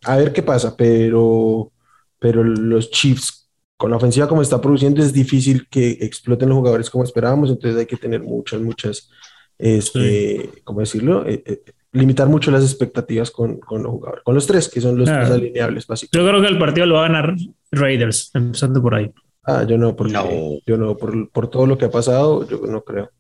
[0.05, 1.71] a ver qué pasa, pero,
[2.19, 6.91] pero los Chiefs con la ofensiva como está produciendo es difícil que exploten los jugadores
[6.91, 9.09] como esperábamos, entonces hay que tener muchas, muchas,
[9.61, 11.27] este, ¿cómo decirlo?
[11.27, 14.99] Eh, eh, limitar mucho las expectativas con, con, los jugadores, con los tres, que son
[14.99, 16.19] los más alineables, básicamente.
[16.19, 17.35] Yo creo que el partido lo va a ganar
[17.73, 19.11] Raiders, empezando por ahí.
[19.45, 22.83] Ah, yo no, porque yo no, por, por todo lo que ha pasado, yo no
[22.83, 23.11] creo.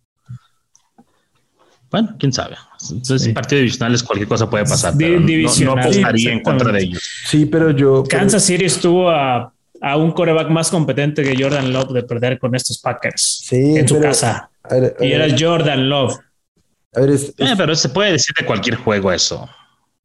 [1.90, 2.56] Bueno, quién sabe.
[2.88, 3.32] Entonces, sí.
[3.32, 4.94] partido divisional cualquier cosa puede pasar.
[4.96, 7.02] no, apostaría en contra de ellos.
[7.26, 8.04] Sí, pero yo.
[8.04, 9.52] Kansas City estuvo a,
[9.96, 13.98] un coreback más competente que Jordan Love de perder con estos Packers sí, en su
[13.98, 14.50] casa.
[15.00, 16.16] y era Jordan Love.
[16.92, 19.48] A ver, eh, pero se puede decir de cualquier juego eso,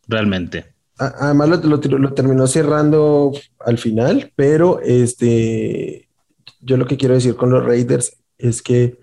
[0.08, 0.74] realmente.
[0.98, 6.08] Además lo, lo, terminó cerrando al final, pero este,
[6.62, 8.98] yo lo que quiero decir con los Raiders es que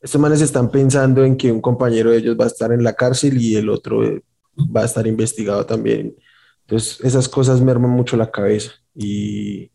[0.00, 2.94] estos manes están pensando en que un compañero de ellos va a estar en la
[2.94, 4.22] cárcel y el otro eh,
[4.56, 6.14] va a estar investigado también.
[6.62, 9.70] Entonces, esas cosas merman mucho la cabeza y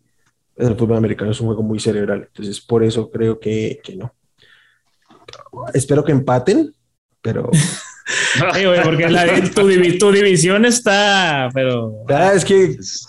[0.55, 2.23] el fútbol americano es un juego muy cerebral.
[2.27, 4.13] Entonces, por eso creo que, que no.
[5.73, 6.73] Espero que empaten,
[7.21, 7.49] pero...
[8.83, 9.51] porque
[9.99, 12.03] tu, división está, pero...
[12.09, 12.63] Ah, es que...
[12.63, 13.07] Es,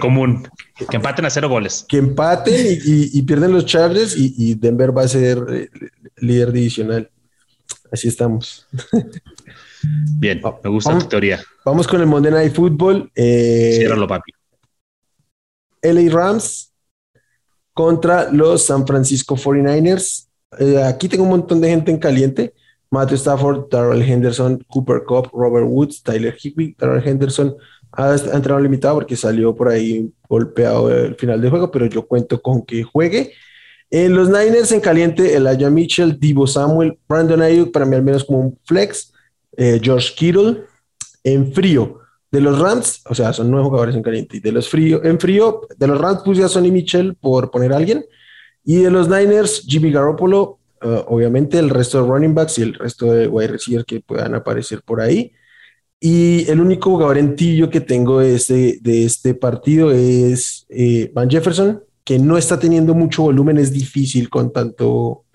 [0.00, 0.48] común.
[0.88, 1.84] Que empaten a cero goles.
[1.88, 5.68] Que empaten y, pierden los Chargers y, Denver va a ser eh,
[6.16, 7.10] líder divisional.
[7.92, 8.66] Así estamos.
[10.18, 11.40] Bien, me gusta tu teoría.
[11.64, 13.10] Vamos con el Monday Night Football.
[13.14, 14.32] Eh, papi.
[15.82, 16.72] LA Rams
[17.72, 20.28] contra los San Francisco 49ers.
[20.58, 22.54] Eh, aquí tengo un montón de gente en caliente.
[22.90, 26.74] Matthew Stafford, Darrell Henderson, Cooper Cup, Robert Woods, Tyler Higby.
[26.78, 27.54] Darrell Henderson
[27.92, 32.40] ha, entrado limitado porque salió por ahí golpeado el final del juego, pero yo cuento
[32.42, 33.32] con que juegue.
[33.90, 38.24] En los Niners en caliente, Elijah Mitchell, Divo Samuel, Brandon Ayuk, para mí al menos
[38.24, 39.12] como un flex,
[39.56, 40.64] eh, George Kittle.
[41.22, 44.36] En frío, de los Rams, o sea, son nueve jugadores en caliente.
[44.36, 47.72] Y de los frío, en frío, de los Rams puse a Sonny Mitchell por poner
[47.72, 48.04] a alguien.
[48.64, 52.74] Y de los Niners, Jimmy Garoppolo, uh, obviamente el resto de running backs y el
[52.74, 55.32] resto de wide receivers que puedan aparecer por ahí.
[56.00, 61.10] Y el único jugador en tibio que tengo de este, de este partido es eh,
[61.14, 65.26] Van Jefferson, que no está teniendo mucho volumen, es difícil con tanto,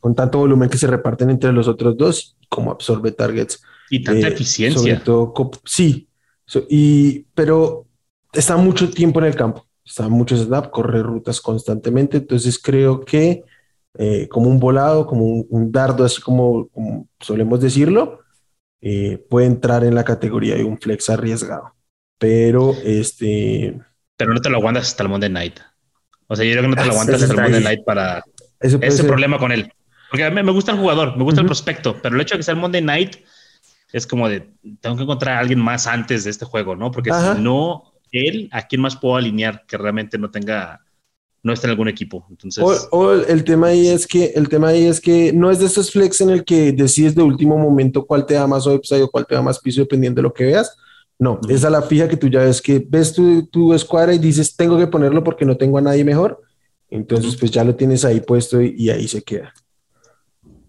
[0.00, 3.62] con tanto volumen que se reparten entre los otros dos, como absorbe targets.
[3.88, 5.02] Y tanta eh, eficiencia.
[5.64, 6.08] sí,
[6.68, 7.86] y, pero
[8.32, 13.44] está mucho tiempo en el campo, está mucho snap, corre rutas constantemente, entonces creo que
[13.98, 16.68] eh, como un volado, como un, dardo, así como,
[17.20, 18.20] solemos decirlo,
[18.80, 21.74] eh, puede entrar en la categoría de un flex arriesgado.
[22.18, 23.78] Pero este.
[24.16, 25.60] Pero no te lo aguantas hasta el Monday Night.
[26.28, 28.24] O sea, yo creo que no te lo ah, aguantas hasta el Monday Night para
[28.60, 29.72] ese problema con él.
[30.10, 32.38] Porque a mí me gusta el jugador, me gusta el prospecto, pero el hecho de
[32.38, 33.16] que sea el Monday Night
[33.92, 36.90] es como de tengo que encontrar a alguien más antes de este juego, ¿no?
[36.90, 40.80] Porque si no, él, ¿a quién más puedo alinear que realmente no tenga
[41.42, 42.24] no está en algún equipo.
[42.30, 45.66] Entonces, o, el tema ahí es que el tema ahí es que no es de
[45.66, 49.10] esos flex en el que decides de último momento cuál te da más upside o
[49.10, 50.76] cuál te da más piso dependiendo de lo que veas.
[51.18, 54.18] No, es a la fija que tú ya ves que ves tu, tu escuadra y
[54.18, 56.40] dices tengo que ponerlo porque no tengo a nadie mejor.
[56.90, 59.54] Entonces, pues ya lo tienes ahí puesto y, ahí se queda.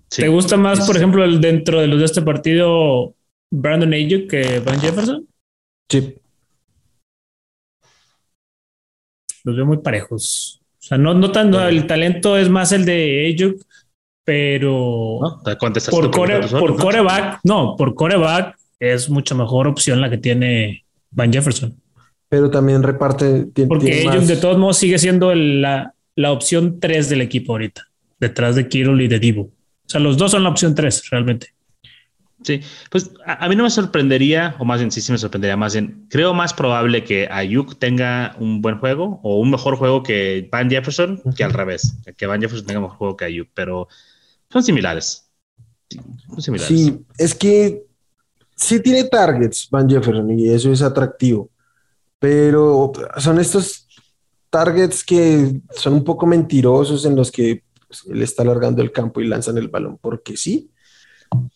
[0.08, 3.14] ¿Te gusta más, por ejemplo, el, dentro de los de este partido,
[3.52, 5.28] Brandon Ayuk que Van Jefferson?
[5.90, 6.16] Sí.
[9.44, 10.63] Los veo muy parejos.
[10.84, 13.56] O sea, no, no tanto el talento es más el de Ayuk,
[14.26, 15.20] pero
[15.90, 16.12] por,
[16.60, 21.74] por coreback, no, por coreback es mucho mejor opción la que tiene Van Jefferson.
[22.28, 23.48] Pero también reparte.
[23.66, 27.88] Porque ellos de todos modos sigue siendo la, la opción 3 del equipo ahorita,
[28.20, 29.44] detrás de Kirill y de Divo.
[29.44, 31.54] O sea, los dos son la opción 3 realmente.
[32.44, 35.74] Sí, pues a, mí no me sorprendería, o más bien sí, sí me sorprendería, más
[35.74, 40.50] bien, creo más probable que Ayuk tenga un buen juego o un mejor juego que
[40.52, 43.88] Van Jefferson que al revés, que Van Jefferson tenga mejor juego que Ayuk, pero
[44.50, 45.30] son similares.
[46.28, 46.78] Son similares.
[46.78, 47.86] Sí, es que
[48.56, 51.50] sí tiene targets Van Jefferson y eso es atractivo,
[52.20, 53.88] pero son estos
[54.50, 59.22] targets que son un poco mentirosos en los que pues, él está alargando el campo
[59.22, 60.70] y lanzan el balón porque sí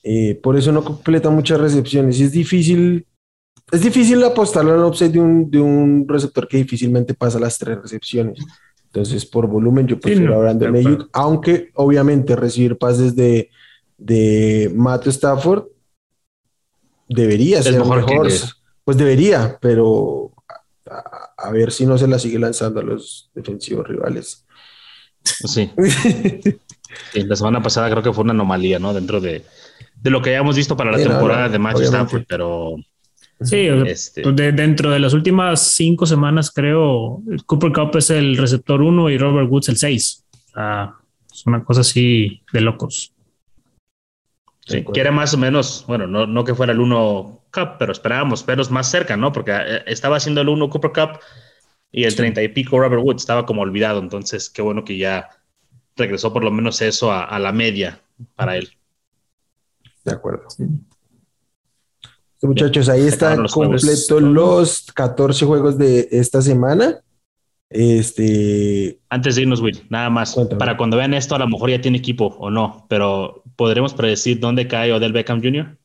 [0.04, 2.20] eh, por eso no completa muchas recepciones.
[2.20, 3.06] Y es difícil,
[3.72, 7.82] es difícil apostarle al upside de un, de un receptor que difícilmente pasa las tres
[7.82, 8.40] recepciones.
[8.86, 13.50] Entonces, por volumen, yo prefiero a Brandon Ayuk, aunque obviamente recibir pases de,
[13.98, 15.66] de Matt Stafford
[17.08, 18.30] debería ser mejor.
[18.84, 20.32] Pues debería, pero
[21.38, 24.46] a, ver si no se la sigue lanzando a los defensivos rivales.
[25.24, 25.70] Sí.
[27.14, 28.94] la semana pasada creo que fue una anomalía, ¿no?
[28.94, 29.44] Dentro de,
[30.02, 32.76] de lo que hayamos visto para la temporada de Matthew Stanford, pero...
[33.40, 38.82] Sí, este pues dentro de las últimas cinco semanas creo, Cooper Cup es el receptor
[38.82, 40.26] 1 y Robert Woods el 6.
[41.32, 43.14] es una cosa así de locos.
[44.66, 47.92] Sí, que era más o menos, bueno, no, no que fuera el 1 Cup, pero
[47.92, 49.32] esperábamos verlos más cerca, ¿no?
[49.32, 51.20] Porque eh, estaba haciendo el 1 Cooper Cup
[51.92, 55.30] y el 30 y pico Robert Woods estaba como olvidado, entonces qué bueno que ya
[55.96, 58.02] regresó por lo menos eso a la media
[58.36, 58.77] para él.
[60.08, 60.48] De acuerdo.
[62.42, 67.02] Muchachos, ahí están completos los 14 juegos de esta semana.
[67.70, 69.02] Este.
[69.10, 70.34] Antes de irnos, Will, nada más.
[70.58, 74.40] Para cuando vean esto, a lo mejor ya tiene equipo o no, pero ¿podremos predecir
[74.40, 75.78] dónde cae Odell Beckham Jr.?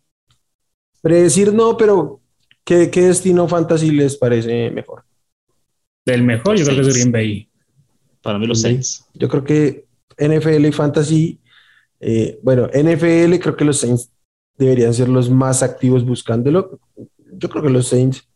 [1.00, 2.20] Predecir no, pero
[2.62, 5.02] ¿qué, destino fantasy les parece mejor?
[6.06, 7.48] Del mejor, yo creo que es Green Bay.
[8.22, 9.04] Para mí, los Saints.
[9.14, 11.40] Yo creo que NFL y Fantasy
[12.04, 14.10] eh, bueno, NFL creo que los Saints
[14.58, 16.80] deberían ser los más activos buscándolo.
[17.34, 18.28] Yo creo que los Saints,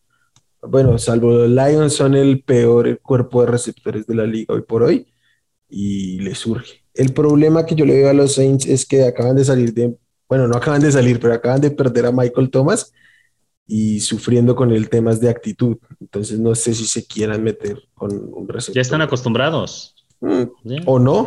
[0.61, 4.83] bueno, salvo los Lions, son el peor cuerpo de receptores de la liga hoy por
[4.83, 5.07] hoy
[5.69, 6.85] y le surge.
[6.93, 9.97] El problema que yo le veo a los Saints es que acaban de salir de,
[10.29, 12.93] bueno, no acaban de salir, pero acaban de perder a Michael Thomas
[13.67, 15.75] y sufriendo con el temas de actitud.
[15.99, 18.75] Entonces no sé si se quieran meter con un receptor.
[18.75, 19.93] Ya están acostumbrados.
[20.21, 20.43] Mm,
[20.85, 21.25] ¿O no?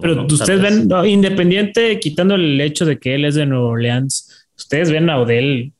[0.00, 4.90] Pero ustedes ven, independiente, quitando el hecho de que él es de Nueva Orleans, ¿ustedes
[4.90, 5.72] ven a Odell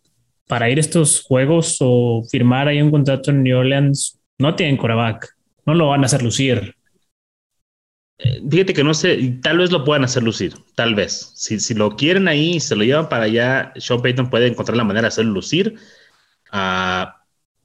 [0.47, 4.19] para ir a estos juegos o firmar ahí un contrato en New Orleans?
[4.39, 5.37] No tienen coreback,
[5.67, 6.75] no lo van a hacer lucir.
[8.19, 11.33] Eh, fíjate que no sé, tal vez lo puedan hacer lucir, tal vez.
[11.35, 14.79] Si, si lo quieren ahí y se lo llevan para allá, Sean Payton puede encontrar
[14.79, 15.75] la manera de hacerlo lucir.
[16.51, 17.23] Ah,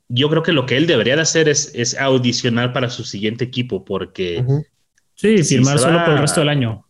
[0.10, 3.46] yo creo que lo que él debería de hacer es, es audicionar para su siguiente
[3.46, 4.44] equipo, porque...
[5.22, 6.84] Sí, firmar solo por el resto del año.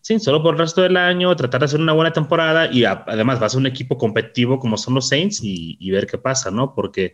[0.00, 3.42] Sí, solo por el resto del año, tratar de hacer una buena temporada y además
[3.42, 6.74] va a ser un equipo competitivo como son los Saints y, ver qué pasa, ¿no?
[6.74, 7.12] Porque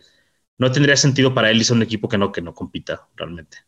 [0.58, 3.58] no tendría sentido para él irse un equipo que no, que no compita realmente.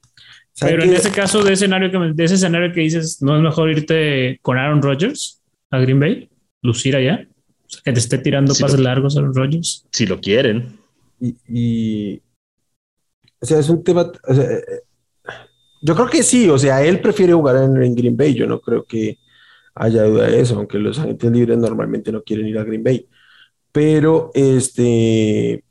[0.60, 3.68] Pero en ese caso de escenario que de ese escenario que dices, ¿no es mejor
[3.70, 6.30] irte con Aaron Rodgers a Green Bay?
[6.62, 7.26] Lucir allá.
[7.66, 9.86] O sea, que te esté tirando pases largos a Aaron Rodgers.
[9.90, 10.78] Si lo quieren.
[11.20, 12.22] Y,
[13.40, 14.12] o sea, es un tema.
[14.28, 14.62] Eh,
[15.82, 18.34] yo creo que sí, o sea, él prefiere jugar en, Green Bay.
[18.34, 19.18] Yo no creo que
[19.74, 23.08] haya duda de eso, aunque los agentes libres normalmente no quieren ir a Green Bay.
[23.72, 25.64] Pero este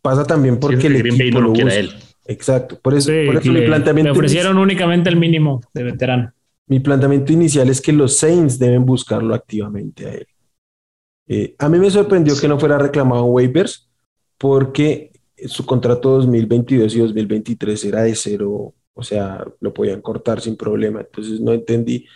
[0.00, 1.92] pasa también porque el Green Bay no lo, quiere él.
[2.24, 2.78] Exacto.
[2.80, 4.12] Por eso, por eso mi planteamiento.
[4.12, 6.32] Le ofrecieron únicamente el mínimo de veterano.
[6.68, 10.26] Mi planteamiento inicial es que los Saints deben buscarlo activamente a él.
[11.28, 13.90] Eh, a mí me sorprendió que no fuera reclamado waivers
[14.38, 15.12] porque
[15.46, 21.00] su contrato 2022 y 2023 era de cero, o sea, lo podían cortar sin problema.
[21.00, 22.06] Entonces no entendí.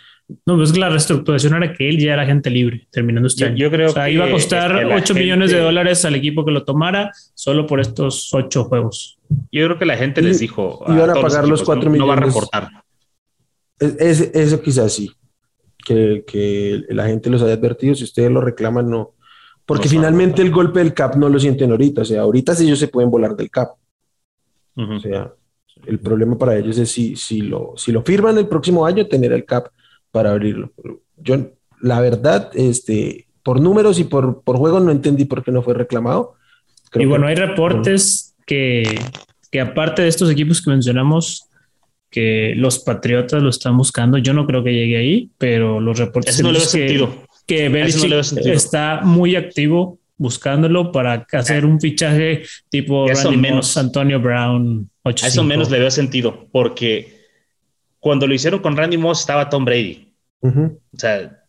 [0.45, 3.55] No, pues la reestructuración era que él ya era gente libre terminando este año.
[3.55, 6.51] Yo creo o sea, que iba a costar 8 millones de dólares al equipo que
[6.51, 9.19] lo tomara solo por estos 8 juegos.
[9.51, 10.83] Yo creo que la gente les dijo.
[10.87, 11.99] Iban a, pagar los 4 millones.
[11.99, 12.69] No va a reportar.
[13.79, 15.11] eso quizás sí.
[15.85, 17.95] Que, que la gente los haya advertido.
[17.95, 19.15] Si ustedes lo reclaman, no,
[19.67, 22.01] porque finalmente el golpe del cap no lo sienten ahorita.
[22.01, 23.71] O sea, ahorita sí ellos se pueden volar del cap.
[24.75, 25.33] O sea,
[25.85, 29.31] el problema para ellos es si, si, lo, si lo firman el próximo año, tener
[29.31, 29.67] el cap
[30.11, 30.71] para abrirlo.
[31.17, 31.51] Yo,
[31.81, 35.73] la verdad, este, por números y por, por juego no entendí por qué no fue
[35.73, 36.35] reclamado.
[36.95, 38.99] y bueno, hay reportes que,
[39.51, 41.47] que aparte de estos equipos que mencionamos,
[42.09, 44.17] que los Patriotas lo están buscando.
[44.17, 48.11] Yo no creo que llegue ahí, pero los reportes no le sentido que Belichick
[48.45, 54.89] está muy activo buscándolo para hacer un fichaje tipo Randy menos, Antonio Brown.
[55.03, 57.17] a eso menos le veo sentido, porque
[57.99, 60.13] cuando lo hicieron con Randy Moss estaba Tom Brady.
[60.41, 61.43] O sea,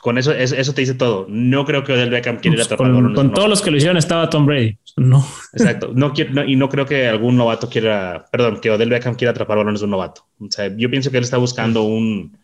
[0.00, 1.26] con eso, eso, te dice todo.
[1.28, 3.96] No creo que Odell Beckham quiera pues atrapar con, Con todos los que lo hicieron
[3.96, 4.78] estaba Tom Brady.
[4.96, 5.26] No.
[5.52, 5.90] Exacto.
[5.92, 6.12] No,
[6.46, 9.86] y no creo que algún novato quiera, perdón, que Odell Beckham quiera atrapar balones de
[9.86, 10.24] un novato.
[10.38, 12.38] O sea, yo pienso que él está buscando un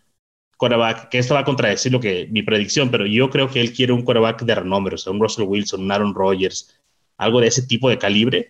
[0.57, 3.73] quarterback, que esto va a contradecir lo que mi predicción, pero yo creo que él
[3.73, 6.79] quiere un quarterback de renombre, o sea, un Russell Wilson, un Aaron Rodgers,
[7.17, 8.49] algo de ese tipo de calibre.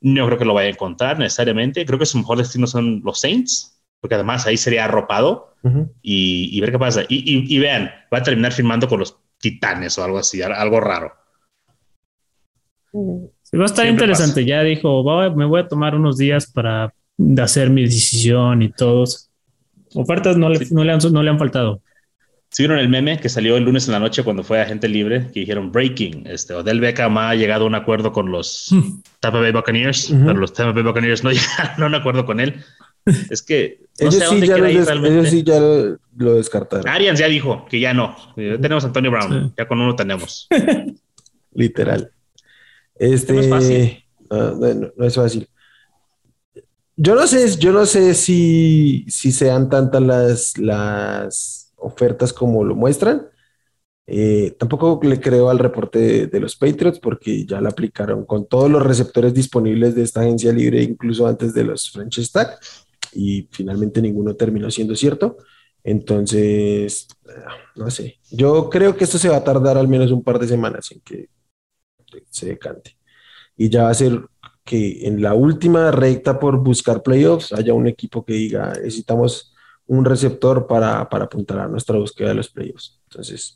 [0.00, 1.84] No creo que lo vaya a encontrar necesariamente.
[1.84, 5.54] Creo que su mejor destino son los Saints, porque además ahí sería arropado
[6.02, 7.02] y, ver qué pasa.
[7.08, 11.12] Y, vean, va a terminar firmando con los Titanes o algo así, algo raro.
[13.42, 14.44] Sí, va a estar interesante.
[14.44, 15.02] Ya dijo,
[15.34, 16.94] me voy a tomar unos días para
[17.38, 19.04] hacer mi decisión y todo.
[19.96, 21.80] Ofertas no le, no le, han, no le han faltado.
[22.50, 25.26] ¿Sí vieron el meme que salió el lunes en la noche cuando fue agente libre?
[25.32, 26.26] Que dijeron breaking.
[26.26, 28.70] Este, Odell Beckham ha llegado a un acuerdo con los
[29.20, 32.62] Tampa Bay Buccaneers, pero los Tampa Bay Buccaneers no llegaron a un acuerdo con él.
[33.30, 36.88] Es que no sé sí, ya lo, sí ya lo, descartaron.
[36.88, 38.16] Arians ya dijo que ya no.
[38.36, 39.54] Ya tenemos a Antonio Brown.
[39.56, 40.48] Ya con uno tenemos.
[41.54, 42.10] Literal.
[42.96, 44.04] Este, no es fácil.
[44.30, 45.48] no es fácil.
[46.96, 52.74] Yo no sé, yo no sé si, si sean tantas las, las ofertas como lo
[52.74, 53.28] muestran.
[54.06, 58.70] Eh, tampoco le creo al reporte de, los Patriots porque ya la aplicaron con todos
[58.70, 62.58] los receptores disponibles de esta agencia libre, incluso antes de los French Stack,
[63.12, 65.38] y finalmente ninguno terminó siendo cierto.
[65.82, 67.08] Entonces,
[67.76, 68.20] no sé.
[68.30, 71.00] Yo creo que esto se va a tardar al menos un par de semanas en
[71.00, 71.28] que
[72.30, 72.96] se decante.
[73.56, 74.20] Y ya va a ser
[74.66, 79.54] que en la última recta por buscar playoffs haya un equipo que diga necesitamos
[79.86, 83.00] un receptor para, apuntar a nuestra búsqueda de los playoffs.
[83.04, 83.54] Entonces,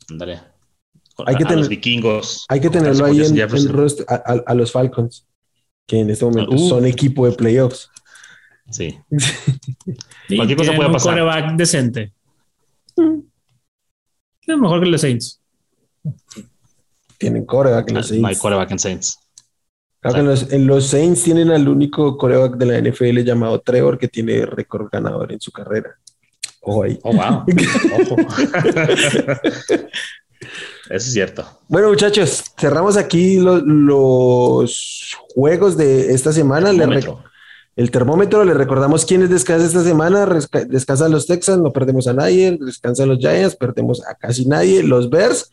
[1.25, 3.37] Hay que, tener, los vikingos, hay que tenerlo ahí en,
[4.07, 5.27] a, los Falcons,
[5.85, 6.69] que en este momento uh.
[6.69, 7.89] son equipo de playoffs.
[8.69, 8.97] Sí.
[10.33, 11.13] Cualquier cosa puede pasar.
[11.15, 12.13] Un coreback decente.
[14.47, 15.41] Es mejor que los Saints.
[17.17, 18.29] Tienen coreback en los Saints.
[18.29, 19.19] My coreback en Saints
[20.03, 24.89] en, los, Saints tienen al único coreback de la NFL llamado Trevor que tiene récord
[24.91, 25.95] ganador en su carrera.
[26.61, 26.99] Ojo ahí.
[27.03, 27.45] Oh, wow.
[30.89, 31.45] Eso es cierto.
[31.67, 36.71] Bueno, muchachos, cerramos aquí los juegos de esta semana.
[37.75, 38.43] el termómetro.
[38.43, 40.27] Le recordamos quiénes descansan esta semana.
[40.67, 42.57] Descansan los Texans, no perdemos a nadie.
[42.59, 44.83] Descansan los Giants, perdemos a casi nadie.
[44.83, 45.51] Los Bears,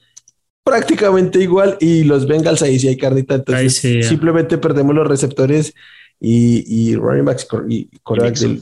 [0.69, 1.77] prácticamente igual.
[1.81, 3.37] Y los Bengals, ahí sí hay carnita.
[3.37, 5.75] Entonces, simplemente perdemos los receptores
[6.21, 7.89] y, y running backs y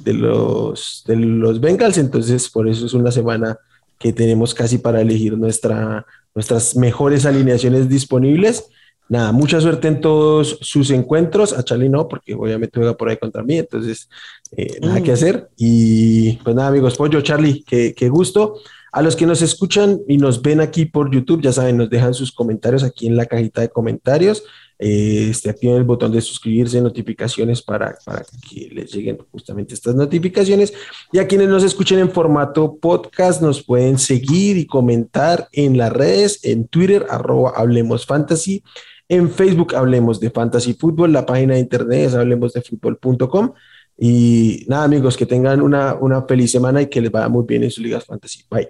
[0.05, 1.99] de, los, de los Bengals.
[1.99, 3.59] Entonces, por eso es una semana
[3.99, 8.69] que tenemos casi para elegir nuestra, nuestras mejores alineaciones disponibles
[9.09, 11.53] nada, mucha suerte en todos sus encuentros.
[11.53, 14.09] A Charlie no, porque obviamente juega por ahí contra mí, entonces
[14.57, 15.15] eh, nada que mm.
[15.15, 15.49] hacer.
[15.57, 18.59] Y pues nada, amigos, Pollo, Charlie, qué, qué, gusto.
[18.97, 22.14] A los que nos escuchan y nos ven aquí por YouTube, ya saben, nos dejan
[22.14, 24.42] sus comentarios aquí en la cajita de comentarios.
[24.78, 29.94] Eh, este, activen el botón de suscribirse, notificaciones para, para que les lleguen justamente estas
[29.94, 30.72] notificaciones.
[31.12, 35.92] Y a quienes nos escuchen en formato podcast, nos pueden seguir y comentar en las
[35.92, 38.62] redes, en Twitter, arroba Hablemos Fantasy
[39.09, 43.53] en Facebook hablemos de Fantasy Fútbol, la página de internet es hablemosdefutbol.com.
[43.99, 47.64] Y nada, amigos, que tengan una, una feliz semana y que les vaya muy bien
[47.64, 48.44] en sus ligas fantasy.
[48.51, 48.68] Bye.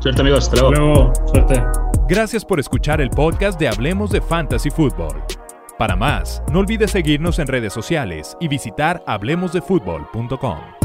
[0.00, 0.48] Suerte, amigos.
[0.48, 1.12] Hasta luego.
[1.26, 1.62] Suerte.
[2.08, 5.22] Gracias por escuchar el podcast de Hablemos de Fantasy Fútbol.
[5.78, 10.81] Para más, no olvides seguirnos en redes sociales y visitar hablemosdefutbol.com.